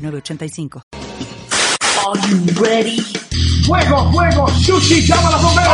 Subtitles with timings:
[0.00, 0.82] 906985.
[2.06, 2.98] Are you ready?
[3.66, 4.48] ¡Fuego, fuego!
[4.64, 5.68] ¡Sushi, llama a la bombera!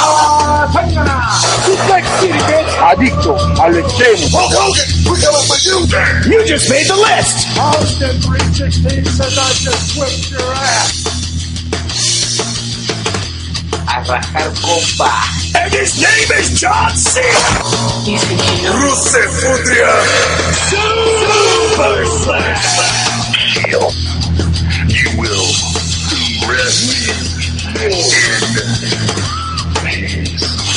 [0.00, 1.38] ¡Ah, ¡Téngala!
[1.64, 2.06] Suplex
[2.82, 4.26] Adicto al extremo.
[4.32, 6.32] Hulk Hogan, we coming for you then!
[6.32, 7.46] You just made the list.
[7.58, 11.07] Austin 316 says I just whipped your ass!
[14.06, 15.10] Compa.
[15.58, 17.26] And his name is John Cena.
[18.04, 18.66] He's the king.
[18.78, 19.92] Russe Futria.
[20.70, 22.06] Super.
[23.64, 23.90] Kill.
[24.88, 25.50] You will
[26.48, 27.28] rest in.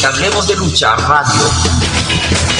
[0.03, 2.51] Hablemos de lucha radio.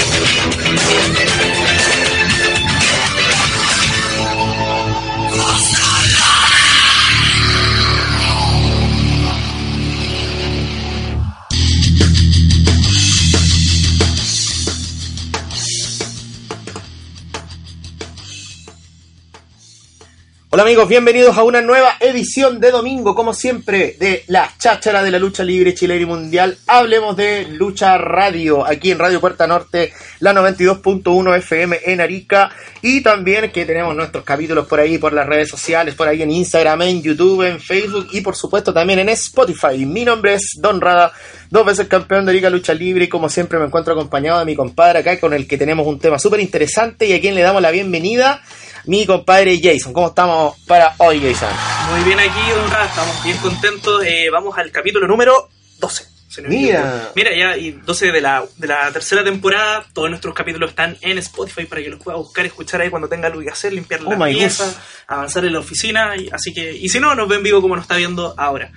[20.62, 25.18] Amigos, bienvenidos a una nueva edición de domingo, como siempre, de la cháchara de la
[25.18, 26.56] lucha libre chilena y mundial.
[26.68, 32.52] Hablemos de lucha radio, aquí en Radio Puerta Norte, la 92.1 FM en Arica.
[32.84, 36.30] Y también que tenemos nuestros capítulos por ahí, por las redes sociales, por ahí en
[36.30, 39.84] Instagram, en YouTube, en Facebook y por supuesto también en Spotify.
[39.84, 41.12] Mi nombre es Don Rada,
[41.50, 44.56] dos veces campeón de Arica Lucha Libre y como siempre me encuentro acompañado de mi
[44.56, 47.64] compadre acá con el que tenemos un tema súper interesante y a quien le damos
[47.64, 48.44] la bienvenida
[48.86, 49.94] mi compadre Jason.
[49.94, 51.50] ¿Cómo estamos para hoy, Jason?
[51.92, 54.04] Muy bien aquí, Don Ra, estamos bien contentos.
[54.06, 55.50] Eh, vamos al capítulo número
[55.80, 56.06] 12.
[56.30, 57.12] si no me Mira.
[57.16, 59.86] Mira, ya, y 12 de la, de la tercera temporada.
[59.94, 63.28] Todos nuestros capítulos están en Spotify para que los pueda buscar, escuchar ahí cuando tenga
[63.28, 64.74] algo que hacer, limpiar Oh la pieza,
[65.08, 66.16] avanzar en la oficina.
[66.18, 68.72] Y, así que, y si no, nos ven vivo como nos está viendo ahora.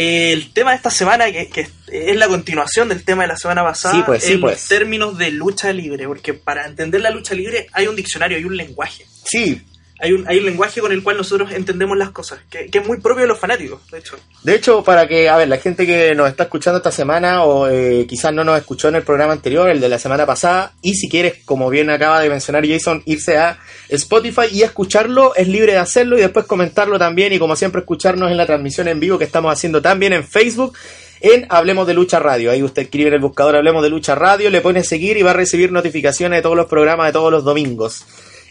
[0.00, 3.36] Eh, el tema de esta semana, que, que es la continuación del tema de la
[3.36, 4.68] semana pasada, Sí, pues, sí, en pues.
[4.68, 8.56] términos de lucha libre, porque para entender la lucha libre hay un diccionario, hay un
[8.56, 9.04] lenguaje.
[9.24, 9.60] Sí,
[10.00, 12.86] Hay un, hay un lenguaje con el cual nosotros entendemos las cosas, que, que es
[12.86, 14.16] muy propio de los fanáticos, de hecho.
[14.44, 17.68] De hecho, para que, a ver, la gente que nos está escuchando esta semana o
[17.68, 20.94] eh, quizás no nos escuchó en el programa anterior, el de la semana pasada, y
[20.94, 23.58] si quieres, como bien acaba de mencionar Jason, irse a
[23.88, 28.30] Spotify y escucharlo, es libre de hacerlo y después comentarlo también y como siempre escucharnos
[28.30, 30.76] en la transmisión en vivo que estamos haciendo también en Facebook.
[31.20, 32.52] En Hablemos de Lucha Radio.
[32.52, 35.32] Ahí usted escribe en el buscador Hablemos de Lucha Radio, le pone seguir y va
[35.32, 38.04] a recibir notificaciones de todos los programas de todos los domingos.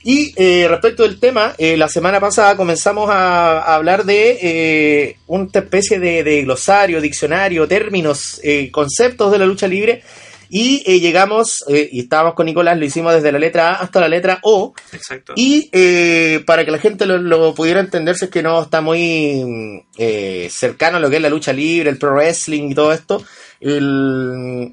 [0.10, 5.18] Y eh, respecto del tema, eh, la semana pasada comenzamos a, a hablar de eh,
[5.28, 10.04] una especie de, de glosario, diccionario, términos, eh, conceptos de la lucha libre.
[10.50, 14.00] Y eh, llegamos, eh, y estábamos con Nicolás, lo hicimos desde la letra A hasta
[14.00, 14.74] la letra O.
[14.94, 15.34] Exacto.
[15.36, 18.80] Y eh, para que la gente lo, lo pudiera entender, si es que no está
[18.80, 22.94] muy eh, cercano a lo que es la lucha libre, el pro wrestling y todo
[22.94, 23.22] esto,
[23.60, 24.72] el-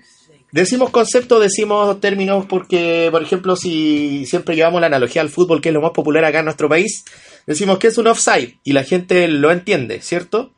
[0.62, 5.70] decimos conceptos, decimos términos porque, por ejemplo, si siempre llevamos la analogía al fútbol, que
[5.70, 7.04] es lo más popular acá en nuestro país,
[7.47, 10.53] decimos que es un offside y la gente lo entiende, ¿cierto?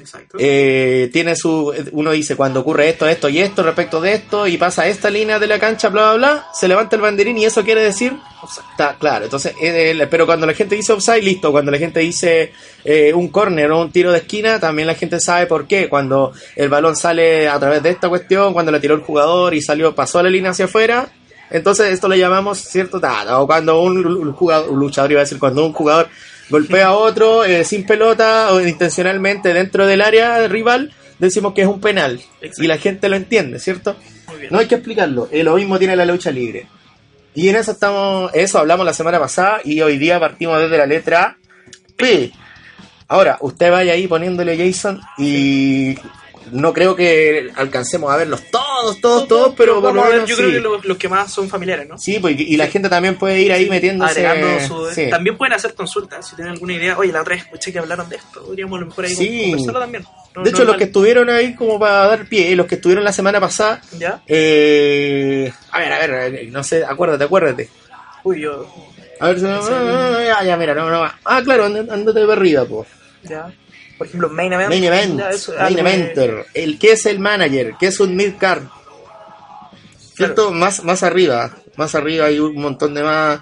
[0.00, 0.36] Exacto.
[0.40, 4.56] Eh, tiene su uno dice cuando ocurre esto, esto y esto respecto de esto y
[4.56, 7.62] pasa esta línea de la cancha, bla bla bla, se levanta el banderín y eso
[7.62, 8.14] quiere decir
[8.70, 9.26] está claro.
[9.26, 11.52] Entonces, eh, el- pero cuando la gente dice offside, listo.
[11.52, 12.52] Cuando la gente dice
[12.84, 15.88] eh, un corner o un tiro de esquina, también la gente sabe por qué.
[15.88, 19.60] Cuando el balón sale a través de esta cuestión, cuando la tiró el jugador y
[19.60, 21.08] salió, pasó la línea hacia afuera.
[21.50, 23.00] Entonces esto lo llamamos cierto
[23.30, 26.08] o cuando un, lu- jugador, un luchador iba a decir cuando un jugador
[26.50, 31.68] golpea a otro eh, sin pelota o intencionalmente dentro del área rival, decimos que es
[31.68, 32.20] un penal.
[32.40, 32.62] Exacto.
[32.62, 33.96] Y la gente lo entiende, ¿cierto?
[34.50, 35.28] No hay que explicarlo.
[35.30, 36.66] Eh, lo mismo tiene la lucha libre.
[37.34, 40.86] Y en eso estamos, eso hablamos la semana pasada y hoy día partimos desde la
[40.86, 41.36] letra
[41.96, 42.32] P.
[43.06, 45.96] Ahora, usted vaya ahí poniéndole Jason y
[46.52, 50.14] no creo que alcancemos a verlos todos, todos, todos, pero por lo vamos a ver,
[50.16, 50.42] menos yo sí.
[50.42, 51.98] creo que los, los que más son familiares, ¿no?
[51.98, 54.26] Sí, pues, y la gente también puede ir ahí metiéndose.
[54.26, 54.90] Agregando su...
[54.94, 55.08] sí.
[55.10, 56.96] También pueden hacer consultas si tienen alguna idea.
[56.98, 58.42] Oye, la otra vez escuché que hablaron de esto.
[58.44, 59.42] Podríamos a lo mejor ahí Sí.
[59.50, 60.04] conversarlo también.
[60.34, 63.02] No- De hecho, no los que estuvieron ahí como para dar pie, los que estuvieron
[63.04, 64.22] la semana pasada, ¿Ya?
[64.28, 65.98] eh, a ver, a
[66.28, 67.68] ver, no sé, acuérdate, acuérdate.
[68.22, 68.66] Uy, yo...
[69.18, 72.64] A ver, si no, ah, ya, mira, no, no, ah, claro, and- andate de berrida,
[72.64, 72.86] po.
[73.22, 73.52] Ya.
[74.00, 74.70] Por ejemplo, Main Event.
[74.70, 78.16] Main event, eso main algo que- eventer, el que es el manager, que es un
[78.16, 78.62] mid card,
[80.16, 80.50] ¿Cierto?
[80.52, 83.40] Más, más arriba, más arriba hay un montón de más.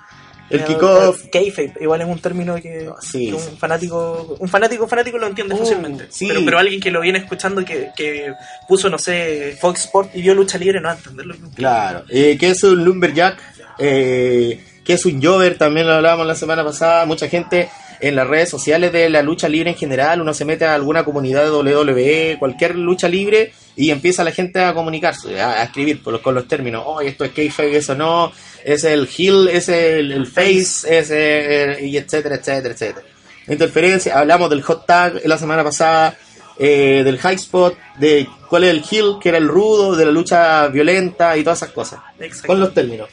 [0.51, 1.25] El kickoff.
[1.31, 3.57] kayfabe, igual es un término que, Sí, que un sí.
[3.59, 6.07] fanático, un fanático fanático lo entiende Uh, fácilmente.
[6.11, 6.27] sí.
[6.27, 8.33] Pero, pero alguien que lo viene escuchando que, que
[8.67, 11.35] puso, no sé, Fox Sport y vio lucha libre no va a entenderlo.
[11.55, 12.05] Claro.
[12.09, 13.39] Eh, ¿Qué es un lumberjack?
[13.79, 15.59] Eh, ¿Qué es un jover?
[15.59, 17.05] También lo hablábamos la semana pasada.
[17.05, 17.69] Mucha gente
[18.01, 21.05] en las redes sociales de la lucha libre en general, uno se mete a alguna
[21.05, 26.03] comunidad de WWE, cualquier lucha libre, y empieza la gente a comunicarse, a, a escribir
[26.03, 26.83] por los- con los términos.
[26.87, 28.33] Oh, esto es kayfabe, eso no.
[28.65, 33.07] Es el heel, es el, el face, es el- y etcétera, etcétera, etcétera.
[33.49, 36.17] Interferencia, hablamos del hot tag la semana pasada,
[36.59, 40.11] eh, del high spot, de cuál es el heel, que era el rudo, de la
[40.11, 42.01] lucha violenta y todas esas cosas.
[42.47, 43.09] Con los términos.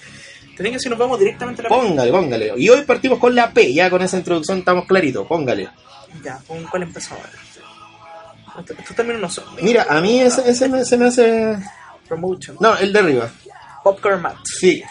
[0.57, 2.53] Te que si nos vamos directamente a la Póngale, póngale.
[2.57, 5.69] Y hoy partimos con la P, ya con esa introducción estamos claritos, póngale.
[6.23, 7.23] Ya, ¿con cuál empezamos?
[8.59, 9.43] Estos estos términos no son.
[9.61, 11.57] Mira, a mí ese, ese me, se me hace...
[12.07, 12.55] Promotion.
[12.59, 13.29] No, el de arriba.
[13.83, 14.37] Popcorn Match.
[14.59, 14.81] Sí,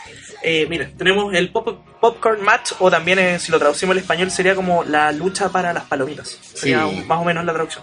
[0.46, 1.66] Eh, mira, tenemos el pop
[1.98, 5.72] Popcorn Match, o también eh, si lo traducimos al español sería como la lucha para
[5.72, 6.38] las palomitas.
[6.52, 6.96] Sería Sí.
[7.00, 7.82] un- más o menos la traducción.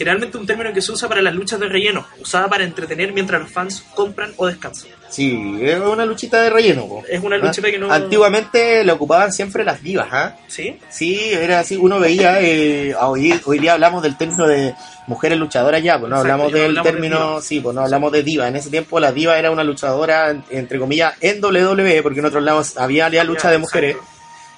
[0.00, 3.38] Generalmente un término que se usa para las luchas de relleno, usada para entretener mientras
[3.42, 4.88] los fans compran o descansan.
[5.10, 6.86] sí, es una luchita de relleno.
[6.86, 7.02] po.
[7.06, 10.36] Es una luchita que no- Antiguamente la ocupaban siempre las divas, ¿ah?
[10.48, 10.78] ¿Sí?
[10.88, 14.74] Sí, era así, uno veía, eh, hoy, hoy día hablamos del término de
[15.06, 18.22] mujeres luchadoras ya, pues no Exacto, hablamos del hablamos término, sí, pues no hablamos de
[18.22, 18.48] diva.
[18.48, 22.24] En ese tiempo la diva era una luchadora, en- entre comillas, en WWE, porque en
[22.26, 23.96] otros lados había ya lucha de mujeres.
[23.96, 24.10] exacto.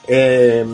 [0.06, 0.65] Eh,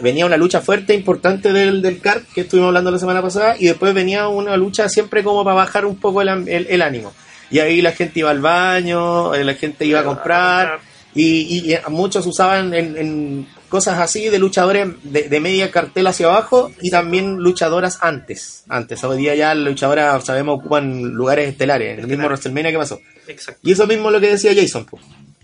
[0.00, 3.66] venía una lucha fuerte, importante del, del CART, que estuvimos hablando la semana pasada, y
[3.66, 7.12] después venía una lucha siempre como para bajar un poco el, el- el ánimo.
[7.50, 10.80] Y ahí la gente iba al baño, eh, la gente iba a comprar,
[11.14, 16.72] y, muchos usaban en, en cosas así de luchadores de, de media cartel hacia abajo
[16.80, 18.64] y también luchadoras antes.
[18.68, 22.26] Antes, hoy día ya las luchadoras, sabemos, ocupan lugares estelares, el mismo.
[22.26, 23.00] WrestleMania que pasó.
[23.28, 23.60] Exacto.
[23.62, 24.84] Y eso mismo es lo que decía Jason.
[24.86, 24.98] po.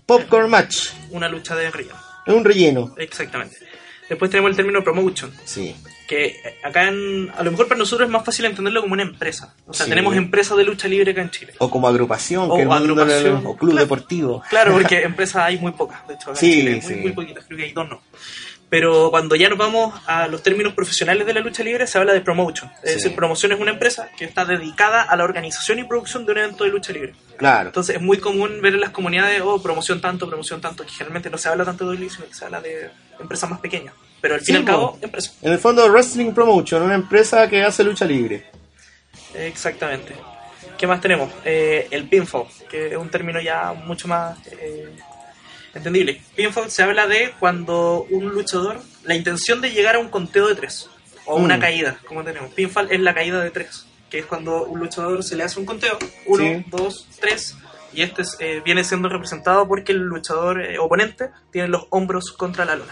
[0.05, 1.95] Popcorn Match, Una lucha de relleno.
[2.27, 2.93] un relleno.
[2.97, 3.55] Exactamente.
[4.11, 5.73] Después tenemos el término promotion, Sí.
[6.05, 6.35] que
[6.65, 9.55] acá en, a lo mejor para nosotros es más fácil entenderlo como una empresa.
[9.65, 9.89] O sea, Sí.
[9.89, 11.53] tenemos empresas de lucha libre acá en Chile.
[11.59, 13.41] O como agrupación, O que agrupación.
[13.41, 13.75] club Claro.
[13.77, 14.43] deportivo.
[14.49, 16.95] Claro, porque empresas hay muy pocas, de hecho, acá Sí, en Chile, muy, sí.
[16.95, 18.01] muy poquitas, creo que hay dos no.
[18.71, 22.13] Pero cuando ya nos vamos a los términos profesionales de la lucha libre, se habla
[22.13, 22.71] de promotion.
[22.81, 22.95] Es Sí.
[22.95, 26.37] decir, promoción es una empresa que está dedicada a la organización y producción de un
[26.37, 27.13] evento de lucha libre.
[27.35, 27.67] Claro.
[27.67, 31.29] Entonces es muy común ver en las comunidades, oh, promoción tanto, promoción tanto, que generalmente
[31.29, 32.89] no se habla tanto de sino que se habla de
[33.19, 33.93] empresas más pequeñas.
[34.21, 35.33] Pero al fin y Sí, al cabo, empresa.
[35.41, 38.45] En el fondo, Wrestling Promotion, una empresa que hace lucha libre.
[39.33, 40.15] Exactamente.
[40.77, 41.29] ¿Qué más tenemos?
[41.43, 44.89] Eh, el pinfall, que es un término ya mucho más eh,
[45.73, 46.21] entendible.
[46.35, 50.55] Pinfall se habla de cuando un luchador, la intención de llegar a un conteo de
[50.55, 50.89] tres,
[51.25, 51.61] o una Mm.
[51.61, 52.53] caída, como tenemos.
[52.53, 55.65] Pinfall es la caída de tres, que es cuando un luchador se le hace un
[55.65, 56.65] conteo, uno, Sí.
[56.69, 57.55] dos, tres,
[57.93, 62.31] y este es, eh, viene siendo representado porque el luchador eh, oponente tiene los hombros
[62.31, 62.91] contra la lona.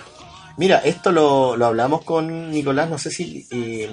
[0.58, 3.90] Mira, esto lo, lo hablamos con Nicolás, no sé si eh,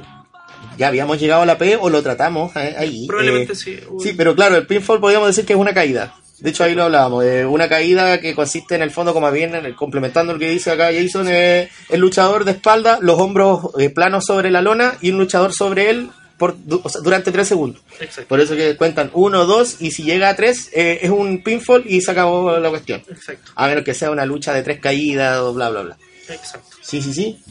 [0.76, 3.06] ya habíamos llegado a la P o lo tratamos eh, ahí.
[3.06, 3.78] Probablemente sí.
[4.00, 6.14] Sí, pero claro, el pinfall podríamos decir que es una caída.
[6.38, 7.24] De hecho, ahí lo hablábamos.
[7.24, 10.50] eh, una caída que consiste en el fondo, como bien, en el- complementando lo que
[10.50, 14.98] dice acá Jason, eh, el luchador de espalda, los hombros eh, planos sobre la lona
[15.00, 17.80] y un luchador sobre él por, du- o sea, durante tres segundos.
[18.00, 18.28] Exacto.
[18.28, 21.84] Por eso que cuentan uno, dos y si llega a tres eh, es un pinfall
[21.86, 23.02] y se acabó la cuestión.
[23.08, 23.52] Exacto.
[23.54, 25.96] A menos que sea una lucha de tres caídas o bla, bla, bla.
[26.28, 26.68] Exacto.
[26.82, 27.42] Sí, sí, sí.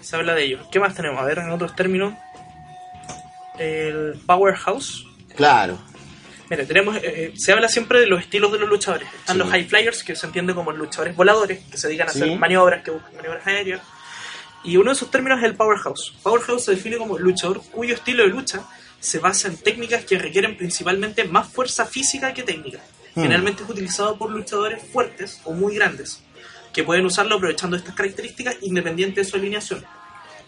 [0.00, 0.58] se habla de ello.
[0.70, 1.20] ¿Qué más tenemos?
[1.20, 2.14] A ver, en otros términos,
[3.58, 5.04] el powerhouse.
[5.36, 5.78] Claro.
[6.50, 9.08] Mira, tenemos, eh, eh, se habla siempre de los estilos de los luchadores.
[9.14, 9.38] Están Sí.
[9.38, 12.22] los high flyers, que se entiende como luchadores voladores, que se dedican a Sí.
[12.22, 13.80] hacer maniobras, que buscan maniobras aéreas.
[14.64, 16.14] Y uno de esos términos es el powerhouse.
[16.22, 18.62] Powerhouse se define como luchador cuyo estilo de lucha
[19.00, 22.78] se basa en técnicas que requieren principalmente más fuerza física que técnica.
[23.14, 23.22] Hmm.
[23.22, 26.22] Generalmente es utilizado por luchadores fuertes o muy grandes,
[26.72, 29.84] que pueden usarlo aprovechando estas características independiente de su alineación.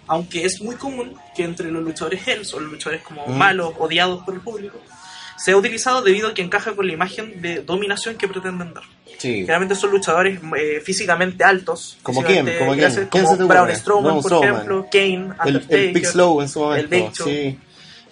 [0.07, 3.37] Aunque es muy común que entre los luchadores Hells o los luchadores como Mm.
[3.39, 4.81] malos, odiados por el público,
[5.37, 8.85] sea utilizado debido a que encaja con la imagen de dominación que pretenden dar.
[9.19, 9.41] Sí.
[9.41, 11.97] Generalmente son luchadores eh, físicamente altos.
[12.03, 12.45] ¿Como quién?
[12.59, 12.81] ¿Como quién?
[12.81, 13.75] gracias- ¿Quién como se te Braun?
[13.77, 14.53] Strowman, por Strowman.
[14.55, 15.79] ejemplo, Kane, Undertaker.
[15.79, 16.81] el Big Slow en su momento.
[16.83, 17.27] el Big Show.
[17.27, 17.59] Sí.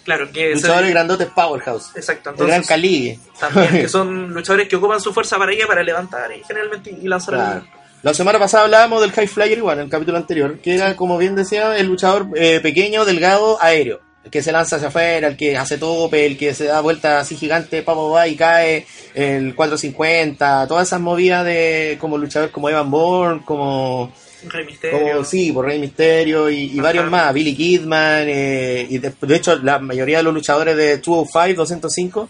[0.04, 1.90] Claro, que se- Luchadores grandotes Powerhouse.
[1.96, 3.18] Exacto, el Gran Cali.
[3.38, 7.06] también que son luchadores que ocupan su fuerza para ella para levantar y generalmente y
[7.06, 7.60] lanzar Claro.
[7.60, 7.68] el
[8.02, 11.18] La semana pasada hablábamos del High Flyer igual, en el capítulo anterior, que era, como
[11.18, 14.00] bien decía, el luchador eh, pequeño, delgado, aéreo.
[14.24, 17.20] El que se lanza hacia afuera, el que hace tope, el que se da vuelta
[17.20, 22.68] así gigante, papo va y cae, el 450, todas esas movidas de como luchadores como
[22.68, 24.12] Evan Bourne, como,
[24.48, 25.12] Rey Misterio.
[25.12, 29.36] como sí, por Rey Misterio y, y varios más, Billy Kidman, eh, y de, de
[29.36, 32.28] hecho la mayoría de los luchadores de 205, 205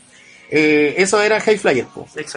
[0.54, 1.86] eh, eso era High Flyer.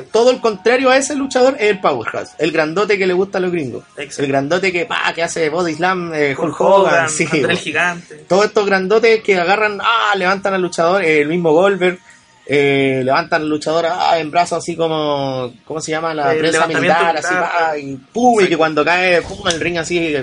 [0.10, 2.30] Todo el contrario a ese luchador es el Powerhouse.
[2.38, 3.84] El grandote que le gusta a los gringos.
[3.98, 4.22] Exacto.
[4.22, 6.94] El grandote que, pa, que hace Body Slam, eh, Hulk Hogan.
[6.94, 7.58] Hogan, sí, el.
[7.58, 8.16] Gigante.
[8.30, 12.00] Todos estos grandotes que agarran, ah, levantan al luchador, eh, el mismo Goldberg,
[12.46, 16.14] eh, levantan al luchador ah, en brazos así como, ¿cómo se llama?
[16.14, 20.16] La prensa militar, así, pa, y pum, y que cuando cae, pum, el ring así,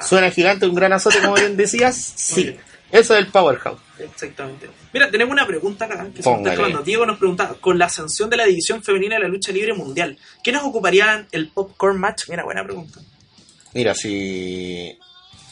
[0.00, 2.56] suena gigante, un gran azote, como bien decías, sí.
[2.90, 3.80] Eso es el Powerhouse.
[3.98, 4.68] Exactamente.
[4.92, 6.84] Mira, tenemos una pregunta acá que se nos está Póngale.
[6.84, 10.16] Diego nos pregunta, con la ascensión de la división femenina de la lucha libre mundial,
[10.42, 12.28] ¿qué nos ocuparía el popcorn match?
[12.28, 13.00] Mira, buena pregunta.
[13.74, 14.96] Mira, si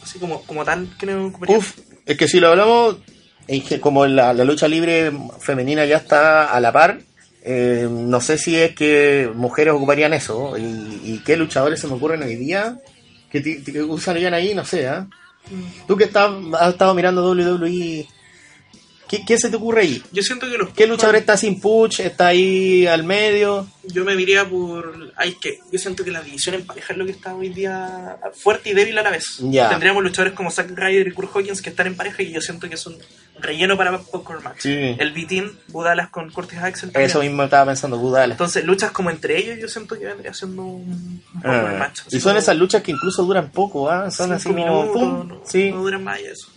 [0.03, 1.59] Así como, como tal, ¿qué nos ocuparía?
[1.59, 2.97] Uf, es que si lo hablamos,
[3.49, 5.11] es que como la, la lucha libre
[5.41, 7.01] femenina ya está a la par,
[7.43, 10.57] eh, no sé si es que mujeres ocuparían eso.
[10.59, 10.63] ¿Y,
[11.05, 12.79] y qué luchadores se me ocurren hoy día
[13.31, 14.55] que usarían ahí?
[14.55, 15.07] No sé, ¿ah?
[15.87, 18.07] Tú que estás, has estado mirando WWE,
[19.19, 20.03] ¿qué, qué se te ocurre ahí?
[20.13, 22.01] Yo siento que los ¿Qué luchador está sin push?
[22.01, 23.67] ¿Está ahí al medio?
[23.85, 25.13] Yo me diría por.
[25.17, 25.59] Hay que.
[25.71, 28.73] Yo siento que la división en pareja es lo que está hoy día fuerte y
[28.75, 29.39] débil a la vez.
[29.41, 29.69] Ya.
[29.69, 32.69] Tendríamos luchadores como Zack Ryder y Kurt Hawkins que están en pareja y yo siento
[32.69, 32.97] que es un
[33.41, 34.61] relleno para Popcorn Match.
[34.61, 34.97] Sí.
[34.99, 36.91] El B-Team, Budalas con Curtis Axel.
[36.93, 37.11] también.
[37.11, 38.33] Eso mismo estaba pensando, Budala.
[38.35, 42.01] Entonces, luchas como entre ellos, yo siento que vendría siendo un, un Popcorn Ah, Match.
[42.11, 44.11] y son esas luchas que incluso duran poco, ¿ah?
[44.11, 44.65] Son así como...
[44.65, 45.71] minutos, pum, no, sí.
[45.71, 46.49] no duran más y eso.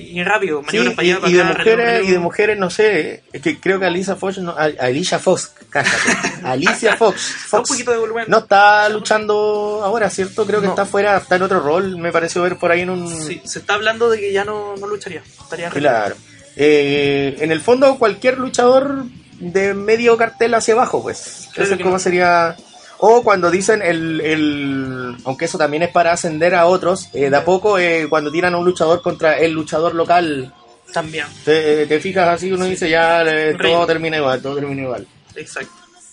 [0.00, 3.22] Y rápido, Sí, maniobras para allá, para y de mujeres, y de mujeres, no sé,
[3.32, 5.96] es que creo que Alicia Fox, no, Alicia Fox, cállate,
[6.44, 7.16] Alicia Fox,
[7.50, 8.24] Da un Fox poquito de volumen.
[8.28, 10.46] no está luchando ahora, ¿cierto?
[10.46, 10.72] Creo que No.
[10.72, 13.08] está fuera, está en otro rol, me pareció ver por ahí en un...
[13.08, 15.22] Sí, se está hablando de que ya no, no lucharía.
[15.42, 16.14] Estaría Claro.
[16.56, 19.04] Eh, en el fondo, cualquier luchador
[19.40, 21.48] de medio cartel hacia abajo, pues.
[21.52, 21.98] Claro Eso es como no.
[21.98, 22.56] sería...
[22.98, 25.16] O cuando dicen el, el...
[25.24, 28.54] Aunque eso también es para ascender a otros, eh, de a poco, eh, cuando tiran
[28.54, 30.52] a un luchador contra el luchador local,
[30.92, 35.06] También, te, te fijas así, uno dice ya eh, todo termina igual, todo termina igual.
[35.36, 35.72] exacto.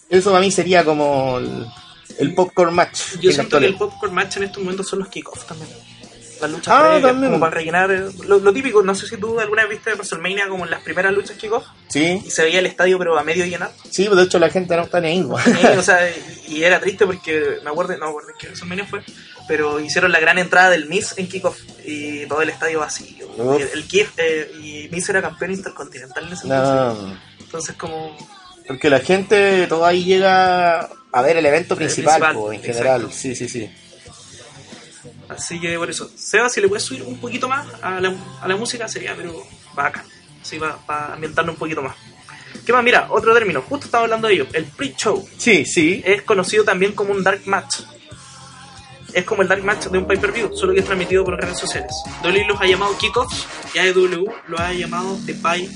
[0.09, 1.65] Eso para mí sería como el,
[2.19, 3.17] el popcorn match.
[3.19, 5.69] Yo siento que el popcorn match en estos momentos son los kickoffs también.
[6.45, 7.31] Las luchas Ah, previas, también.
[7.31, 8.81] como para rellenar eh, lo, lo típico.
[8.83, 12.21] No sé si tú alguna vez viste WrestleMania como en las primeras luchas kickoff Sí,
[12.25, 13.71] y se veía el estadio pero a medio llenar.
[13.89, 15.19] sí, de hecho la gente no está ni ahí.
[15.21, 15.37] ¿no?
[15.39, 15.99] Sí, o sea,
[16.47, 19.01] y, y era triste porque me acuerdo, no me acuerdo qué WrestleMania fue,
[19.47, 23.27] pero hicieron la gran entrada del Miss en kickoff y todo el estadio vacío.
[23.37, 23.61] Uf.
[23.61, 23.85] El, el
[24.17, 27.03] eh, y Miss era campeón intercontinental en ese entonces.
[27.03, 28.15] No, Entonces, como.
[28.67, 33.01] porque la gente todo ahí llega a ver el evento principal, principal, po, en general.
[33.03, 33.17] exacto.
[33.17, 33.69] Sí, sí, sí.
[35.29, 38.47] Así que por eso, Seba, si le puedes subir un poquito más a la, a
[38.47, 39.33] la música sería, pero
[39.73, 40.05] bacán.
[40.41, 41.95] Así para, para ambientarlo un poquito más.
[42.65, 42.83] ¿Qué más?
[42.83, 44.47] Mira, otro término, justo estaba hablando de ello.
[44.53, 46.01] El pre-show Sí, sí.
[46.05, 47.81] es conocido también como un dark match.
[49.13, 51.91] Es como el dark match de un pay-per-view, solo que es transmitido por redes sociales.
[52.23, 55.69] WWE los ha llamado kickoffs y AEW lo ha llamado The Pay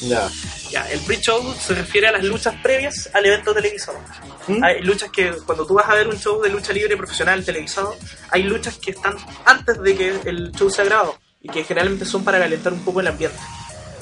[0.00, 0.28] Ya.
[0.70, 3.98] Ya, el pre-show se refiere a las luchas previas al evento televisado.
[4.46, 4.62] ¿Mm?
[4.62, 7.96] Hay luchas que cuando tú vas a ver un show de lucha libre profesional televisado,
[8.30, 12.24] hay luchas que están antes de que el show sea grabado y que generalmente son
[12.24, 13.38] para calentar un poco el ambiente.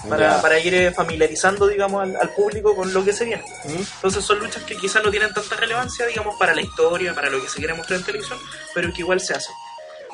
[0.09, 3.43] Para, para ir eh, familiarizando, digamos, al, al público con lo que se viene.
[3.65, 3.83] ¿Mm?
[3.97, 7.43] Entonces son luchas que quizás no tienen tanta relevancia, digamos, para la historia, para lo
[7.43, 8.39] que se quiere mostrar en televisión,
[8.73, 9.55] pero que igual se hacen.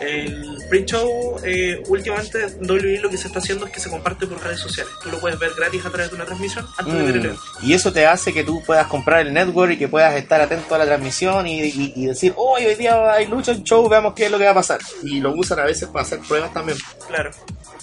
[0.02, 4.42] El pre-show, eh, últimamente, WWE lo que se está haciendo es que se comparte por
[4.42, 4.92] redes sociales.
[5.02, 7.24] Tú lo puedes ver gratis a través de una transmisión antes de ver el Mm,
[7.26, 7.42] evento.
[7.62, 10.74] Y eso te hace que tú puedas comprar el network y que puedas estar atento
[10.74, 14.14] a la transmisión y, y- y decir, oh, hoy día hay lucha en show, veamos
[14.14, 14.80] qué es lo que va a pasar.
[15.04, 16.78] Y lo usan a veces para hacer pruebas también.
[17.06, 17.30] Claro.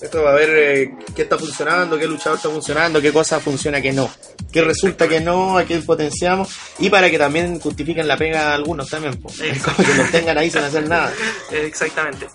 [0.01, 3.81] Esto va a ver eh, qué está funcionando, qué luchador está funcionando, qué cosa funciona,
[3.81, 4.09] qué no.
[4.49, 6.49] Qué resulta que no, a qué potenciamos.
[6.79, 9.17] Y para que también justifiquen la pega a algunos también.
[9.17, 11.11] como que los tengan ahí sin hacer nada.
[11.51, 11.65] Eh,
[12.09, 12.27] exactamente.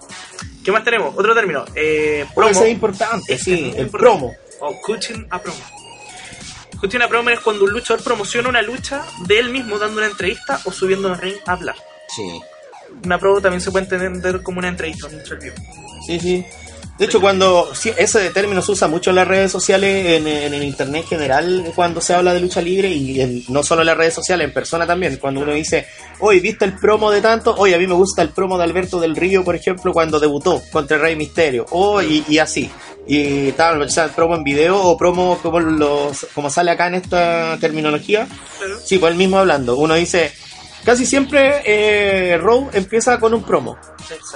[0.65, 1.15] ¿Qué más tenemos?
[1.17, 1.65] Otro término.
[1.75, 2.51] Eh, promo.
[2.51, 3.99] eso es importante, Este sí, es el importante.
[3.99, 4.35] promo.
[4.61, 5.59] O coaching a promo.
[6.81, 10.07] Coaching a promo es cuando un luchador promociona una lucha de él mismo dando una
[10.07, 11.77] entrevista o subiendo un ring a hablar.
[12.15, 12.41] Sí,
[13.05, 15.53] Una promo también se puede entender como una entrevista, un interview.
[16.07, 16.47] sí, sí.
[16.99, 20.55] De hecho, cuando sí, ese término se usa mucho en las redes sociales, en, en
[20.55, 23.87] el internet en general, cuando se habla de lucha libre y en- no solo en
[23.87, 25.17] las redes sociales, en persona también.
[25.17, 25.87] Cuando uno dice,
[26.21, 27.53] oye, ¿viste el promo de tanto?
[27.59, 30.63] Oye, a mí me gusta el promo de Alberto del Río, por ejemplo, cuando debutó
[30.71, 31.67] contra el Rey Misterio.
[31.71, 32.71] O, y, y así.
[33.09, 36.95] Y tal, o sea, promo en video o promo como, los, como sale acá en
[36.95, 38.29] esta terminología.
[38.85, 39.77] Sí, pues el mismo hablando.
[39.77, 40.33] Uno dice,
[40.85, 43.77] casi siempre eh, Raw empieza con un promo.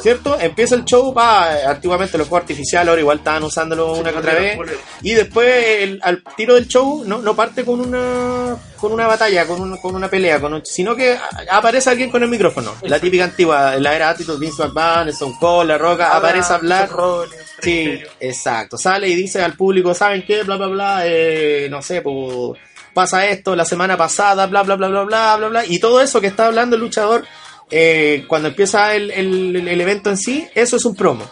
[0.00, 0.38] ¿Cierto?
[0.40, 4.32] Empieza el show, va, antiguamente los fuegos artificiales, ahora igual estaban usándolo una que otra
[4.34, 4.58] vez.
[5.02, 5.46] Y después,
[5.82, 9.76] el- al tiro del show, no, no parte con una con una batalla, con, un-
[9.78, 11.18] con una pelea, con un- sino que
[11.50, 12.72] aparece alguien con el micrófono.
[12.82, 16.88] La típica antigua, la era Attitude, Vince McMahon, Stone Cold, La Roca, aparece a hablar.
[16.88, 18.78] Rollins, Sí, exacto.
[18.78, 20.44] Sale y dice al público, ¿saben qué?
[20.44, 21.00] Bla, bla, bla.
[21.04, 22.56] eh, no sé, pues
[22.98, 25.64] pasa esto la semana pasada, bla, bla, bla, bla, bla, bla, bla.
[25.66, 27.24] Y todo eso que está hablando el luchador
[27.70, 31.24] eh, cuando empieza el, el- el evento en sí, eso es un promo.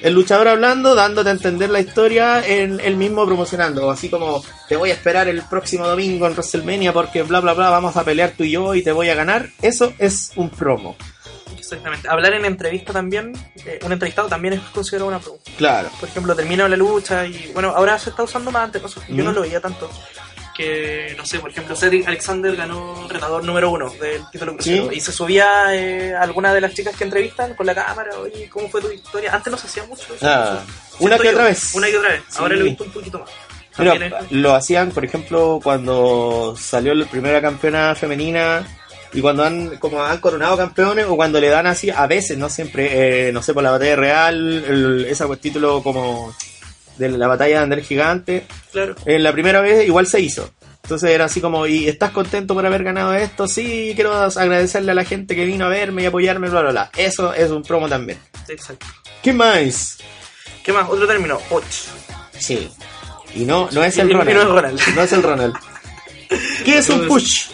[0.00, 3.90] El luchador hablando, dándote a entender la historia, en el mismo promocionando.
[3.90, 7.70] Así como, te voy a esperar el próximo domingo en WrestleMania porque bla, bla, bla,
[7.70, 9.48] vamos a pelear tú y yo y te voy a ganar.
[9.62, 10.96] Eso es un promo.
[11.58, 12.08] Exactamente.
[12.08, 13.32] Hablar en entrevista también,
[13.64, 15.38] eh, un entrevistado también es considerado una promo.
[15.58, 15.88] Claro.
[15.98, 19.32] Por ejemplo, termina la lucha y bueno, ahora se está usando más antes, yo no
[19.32, 19.90] lo veía tanto.
[20.56, 24.96] Que, no sé, por ejemplo, Cedric Alexander ganó retador número uno del título crucero Sí.
[24.96, 28.68] y se subía eh, alguna de las chicas que entrevistan con la cámara, oye, ¿cómo
[28.70, 29.34] fue tu historia?
[29.34, 30.26] Antes no se hacía mucho eso.
[30.26, 30.62] Ah,
[31.00, 31.74] una que yo, otra vez.
[31.74, 32.22] Una que otra vez.
[32.30, 32.36] Sí.
[32.38, 33.28] Ahora lo he visto un poquito más.
[33.78, 38.66] Es- lo hacían, por ejemplo, cuando salió la primera campeona femenina
[39.12, 42.48] y cuando han como han coronado campeones o cuando le dan así, a veces, no
[42.48, 46.34] siempre, eh, no sé, por la batalla real, el, ese título como
[46.98, 48.94] de la batalla de Ander Gigante, claro.
[49.04, 50.50] en la primera vez igual se hizo.
[50.82, 53.48] Entonces era así como, ¿y estás contento por haber ganado esto?
[53.48, 56.90] Sí, quiero agradecerle a la gente que vino a verme y apoyarme, bla, bla, bla.
[56.96, 58.20] Eso es un promo también.
[58.48, 58.86] Exacto.
[59.20, 59.98] ¿Qué más?
[60.64, 60.88] ¿Qué más?
[60.88, 61.64] Otro término, och.
[62.38, 62.70] Sí.
[63.34, 64.38] Y no, no es Y- el y no Ronald.
[64.38, 64.80] es Ronald.
[64.94, 65.54] No es el Ronald.
[66.64, 67.48] ¿Qué es un push?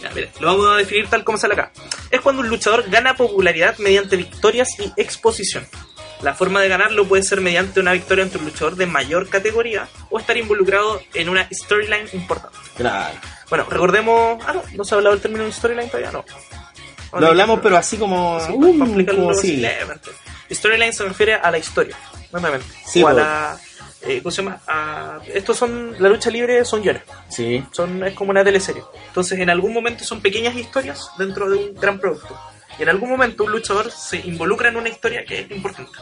[0.00, 1.72] Ya, mira, lo vamos a definir tal como sale acá.
[2.12, 5.66] Es cuando un luchador gana popularidad mediante victorias y exposición.
[6.22, 9.88] La forma de ganarlo puede ser mediante una victoria ante un luchador de mayor categoría
[10.10, 12.58] o estar involucrado en una storyline importante.
[12.76, 13.14] Claro.
[13.48, 14.42] Bueno, recordemos.
[14.46, 16.24] Ah, no, no se ha hablado del término de storyline todavía, no.
[17.18, 18.38] Lo hablamos, pero así como.
[18.40, 19.64] Sí, uh, para como sí.
[20.50, 21.96] Storyline se refiere a la historia,
[22.32, 22.66] normalmente.
[22.86, 23.24] Sí, o a pues.
[23.24, 23.58] la.
[24.02, 24.60] eh, ¿Cómo se llama?
[24.66, 25.94] A- estos son.
[25.98, 27.02] La lucha libre son guiones.
[27.28, 27.64] Sí.
[27.72, 28.82] Son, es como una teleserie.
[29.06, 32.38] Entonces, en algún momento son pequeñas historias dentro de un gran producto.
[32.78, 35.92] Y en algún momento un luchador se involucra en una historia que es importante.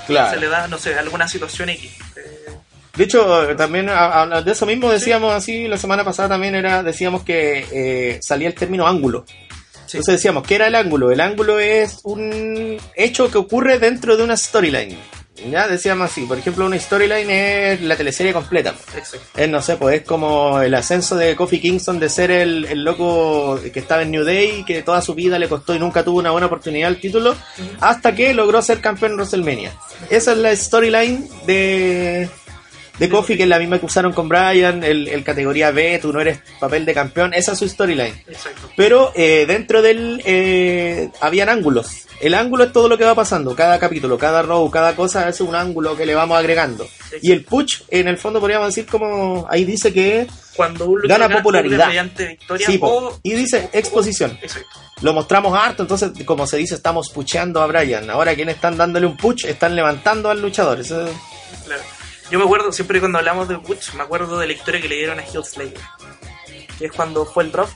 [0.00, 0.40] Se Claro.
[0.40, 1.90] le da, no sé, alguna situación X.
[2.16, 2.50] Eh,
[2.96, 6.54] De hecho, eh, también a- a- de eso mismo decíamos así, la semana pasada también
[6.54, 9.24] era, decíamos que eh, salía el término ángulo.
[9.26, 9.96] Sí.
[9.98, 11.10] Entonces decíamos, ¿qué era el ángulo?
[11.10, 14.96] El ángulo es un hecho que ocurre dentro de una storyline.
[15.50, 18.74] Ya decíamos así, por ejemplo, una storyline es la teleserie completa.
[18.96, 19.26] exacto.
[19.36, 22.84] Es, no sé, pues es como el ascenso de Kofi Kingston de ser el, el
[22.84, 26.20] loco que estaba en New Day que toda su vida le costó y nunca tuvo
[26.20, 27.34] una buena oportunidad al título,
[27.80, 29.72] hasta que logró ser campeón en WrestleMania.
[30.08, 32.28] Esa es la storyline de,
[32.98, 36.12] de Kofi, que es la misma que usaron con Brian, el, el categoría B, tú
[36.12, 38.14] no eres papel de campeón, esa es su storyline.
[38.76, 42.06] Pero eh, dentro del eh, habían ángulos.
[42.20, 45.40] El ángulo es todo lo que va pasando, cada capítulo, cada row, cada cosa es
[45.40, 46.86] un ángulo que le vamos agregando.
[47.20, 50.26] Y el push, en el fondo podríamos decir como ahí dice que
[50.56, 51.88] Cuando un Gana popularidad.
[52.16, 52.86] victoria Sí, po.
[52.86, 54.38] o- y dice exposición.
[54.40, 54.68] Exacto.
[55.02, 58.08] Lo mostramos harto, entonces como se dice, estamos pucheando a Brian.
[58.08, 60.78] Ahora quienes están dándole un push están levantando al luchador.
[60.80, 61.08] Eso-
[61.66, 61.82] Claro.
[62.30, 64.96] Yo me acuerdo, siempre cuando hablamos de Butch, me acuerdo de la historia que le
[64.96, 65.80] dieron a Hill Slater.
[66.78, 67.68] Que es cuando fue el drop.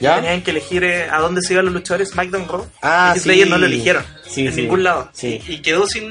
[0.00, 0.16] ¿Ya?
[0.16, 2.66] Tenían que elegir eh, a dónde se iban los luchadores SmackDown Raw.
[2.82, 3.24] Ah, y sí.
[3.24, 4.04] Slater no lo eligieron.
[4.26, 4.62] Sí, en sí.
[4.62, 5.10] ningún lado.
[5.22, 6.10] Y quedó sin.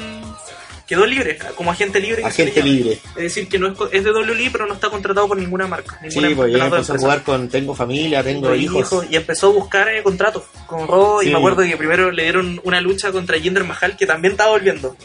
[0.91, 2.21] Quedó libre, como agente libre.
[2.25, 2.99] Agente libre.
[3.15, 5.97] Es decir, que no es, es de WWE, pero no está contratado por ninguna marca.
[6.03, 9.05] Ninguna Sí, pues ya empezó a jugar con tengo familia, tengo Tengo hijos.
[9.09, 11.21] y empezó a buscar eh, contratos con Raw.
[11.21, 11.29] Sí.
[11.29, 14.51] Y me acuerdo que primero le dieron una lucha contra Jinder Mahal, que también estaba
[14.51, 14.97] volviendo.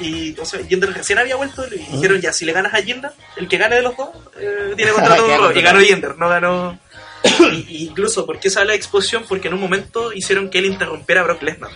[0.00, 2.80] Y, y, o sea, Jinder recién había vuelto y dijeron ya, si le ganas a
[2.80, 5.52] Jinder, el que gane de los dos eh, tiene contrato con Raw.
[5.52, 6.78] Y ganó Jinder, no ganó...
[7.52, 9.24] Y- incluso, ¿por qué habla de exposición?
[9.28, 11.72] Porque en un momento hicieron que él interrumpiera a Brock Lesnar.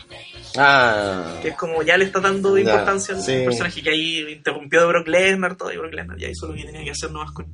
[0.56, 1.38] Ah.
[1.42, 3.42] Que es como ya le está dando Ya, importancia al sí.
[3.44, 6.64] personaje que ahí interrumpió de Brock Lesnar, todo, y Brock Lesnar ya hizo lo que
[6.64, 7.46] tenía que hacer nomás con,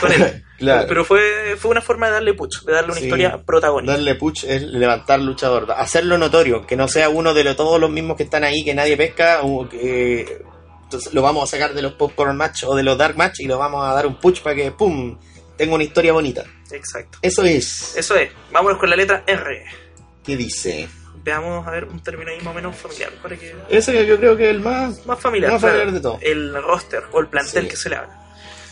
[0.00, 0.44] con él.
[0.60, 0.86] Claro.
[0.88, 3.06] Pero fue, fue una forma de darle push, de darle una Sí.
[3.06, 3.94] historia protagónica.
[3.94, 7.88] Darle push es levantar luchador, hacerlo notorio, que no sea uno de los, todos los
[7.90, 10.42] mismos que están ahí, que nadie pesca, o que
[10.82, 13.46] entonces lo vamos a sacar de los popcorn match o de los dark match y
[13.46, 15.16] lo vamos a dar un push para que pum
[15.56, 16.44] tenga una historia bonita.
[16.72, 17.18] Exacto.
[17.22, 17.96] Eso es.
[17.96, 18.30] Eso es.
[18.52, 19.64] Vámonos con la letra R.
[20.22, 20.90] ¿Qué dice?
[21.22, 24.36] Veamos a ver un término ahí más o menos familiar para que Eso yo creo
[24.36, 25.74] que es el más más familiar, Más claro.
[25.76, 26.18] familiar de todo.
[26.22, 27.68] el roster o el plantel Sí.
[27.70, 28.16] que se le habla.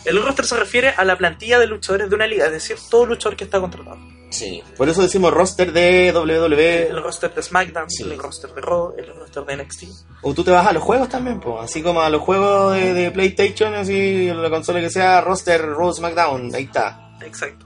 [0.05, 3.05] El roster se refiere a la plantilla de luchadores de una liga, es decir, todo
[3.05, 3.97] luchador que está contratado.
[4.31, 4.63] Sí.
[4.77, 6.89] Por eso decimos roster de El WWE.
[7.01, 8.03] roster de SmackDown, Sí.
[8.03, 9.83] el roster de Raw, el roster de NXT.
[10.21, 11.55] O tú te vas a los juegos también, pues.
[11.61, 15.91] Así como a los juegos de, de PlayStation, así la consola que sea, roster, Raw,
[15.93, 16.55] SmackDown.
[16.55, 17.11] Ahí está.
[17.21, 17.65] Exacto.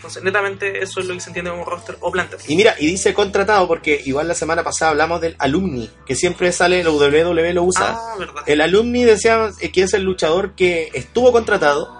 [0.00, 2.40] Entonces, netamente eso es lo que se entiende como roster o plantel.
[2.48, 6.52] Y mira, y dice contratado porque igual la semana pasada hablamos del alumni, que siempre
[6.52, 7.98] sale, la WWE lo usa.
[7.98, 8.42] Ah, verdad.
[8.46, 11.94] El alumni decía que es el luchador que estuvo contratado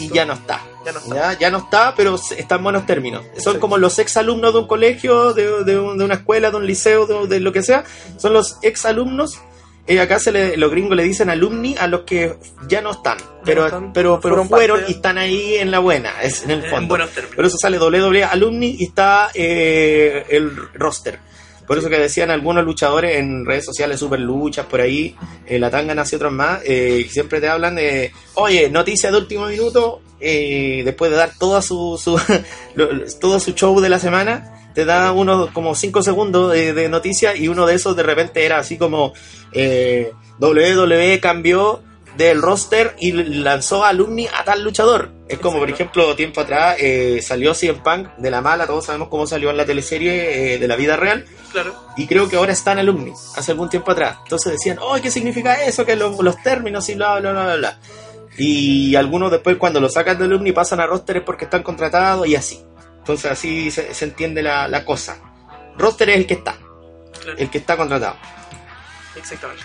[0.00, 0.62] y ya no está.
[0.86, 1.14] Ya no está.
[1.14, 3.22] Ya, ya no está, pero está en buenos términos.
[3.22, 3.60] Son Exacto.
[3.60, 6.66] como los ex alumnos de un colegio, de, de un- de una escuela, de un
[6.66, 7.84] liceo, de, de lo que sea.
[8.16, 9.38] Son los ex alumnos
[9.86, 12.36] eh, acá se le, los gringos le dicen alumni a los que
[12.68, 14.84] ya no están, pero, están, pero, pero fueron parte.
[14.88, 16.94] y están ahí en la buena, es en el En fondo.
[16.96, 17.34] términos.
[17.34, 21.18] Por eso sale WWE alumni y está eh, el roster.
[21.66, 25.16] Por eso que decían algunos luchadores en redes sociales, super luchas por ahí,
[25.46, 29.46] eh, la Tangana y otros más, eh, siempre te hablan de, oye, noticia de último
[29.46, 32.20] minuto, eh, después de dar toda su, su
[32.74, 32.88] lo-
[33.20, 37.36] todo su show de la semana, te da unos como 5 segundos de, de noticia
[37.36, 39.12] y uno de esos de repente era así como
[39.52, 41.82] eh, WWE cambió
[42.16, 45.10] del roster y lanzó a alumni a tal luchador.
[45.28, 49.08] Es como, por ejemplo, tiempo atrás eh, salió CM Punk de la mala, todos sabemos
[49.08, 51.74] cómo salió en la teleserie eh, de la vida real, Claro.
[51.96, 54.18] y creo que ahora está en alumni, hace algún tiempo atrás.
[54.24, 55.86] Entonces decían, oh, ¿qué significa eso?
[55.86, 57.78] Que los, los términos y bla, bla, bla, bla, bla.
[58.36, 62.26] Y algunos después cuando lo sacan de alumni pasan a roster es porque están contratados
[62.26, 62.62] y así.
[63.02, 65.16] Entonces así se, se entiende la, la cosa.
[65.76, 66.56] Roster es el que está,
[67.20, 67.38] claro.
[67.38, 68.16] el que está contratado.
[69.16, 69.62] Exactamente.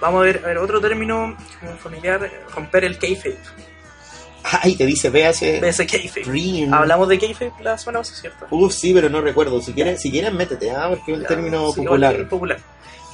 [0.00, 3.38] Vamos a ver, a ver otro término como familiar, romper el kayfabe.
[4.42, 5.60] Ay, te dice VH.
[5.60, 6.68] BS kayfabe.
[6.72, 8.46] Hablamos de kayfabe la semana pasada, ¿cierto?
[8.50, 9.60] Uf, sí, pero no recuerdo.
[9.60, 12.28] Si quieres, si quieres métete, ah, porque es un Ya, término sí, popular.
[12.28, 12.58] popular.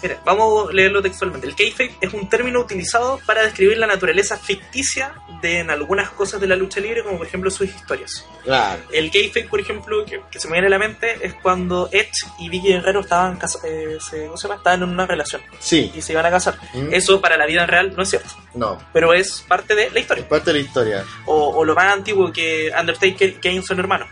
[0.06, 1.48] Mira, vamos a leerlo textualmente.
[1.48, 6.40] El kayfabe es un término utilizado para describir la naturaleza ficticia de en algunas cosas
[6.40, 8.24] de la lucha libre, como por ejemplo sus historias.
[8.44, 8.80] Claro.
[8.92, 12.12] El kayfabe, por ejemplo, que, que se me viene a la mente, es cuando Edge
[12.38, 14.58] y Vicky Guerrero estaban, casa- eh, se- ¿cómo se llama?
[14.58, 16.56] estaban en una relación Sí, y se iban a casar.
[16.72, 16.92] Mm.
[16.94, 18.78] Eso para la vida real no es cierto, no.
[18.92, 20.28] pero es parte de la Es historia.
[20.28, 21.04] parte de la historia.
[21.24, 24.08] O, o lo más antiguo que Undertaker y Kane son hermanos.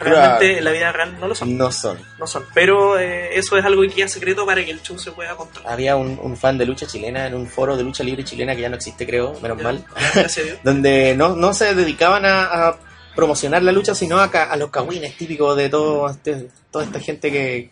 [0.00, 0.58] Realmente Claro.
[0.58, 1.56] en la vida real no lo son.
[1.56, 1.98] No son.
[2.18, 2.44] No son.
[2.54, 5.62] Pero eh, eso es algo que queda secreto para que el show se pueda contar.
[5.66, 8.62] Había un, un fan de lucha chilena en un foro de lucha libre chilena que
[8.62, 9.84] ya no existe, creo, menos mal.
[10.14, 10.58] Gracias a Dios.
[10.64, 12.76] donde no, no se dedicaban a, a
[13.14, 17.30] promocionar la lucha, sino a, a los cagüines típicos de todo este- toda esta gente
[17.30, 17.70] que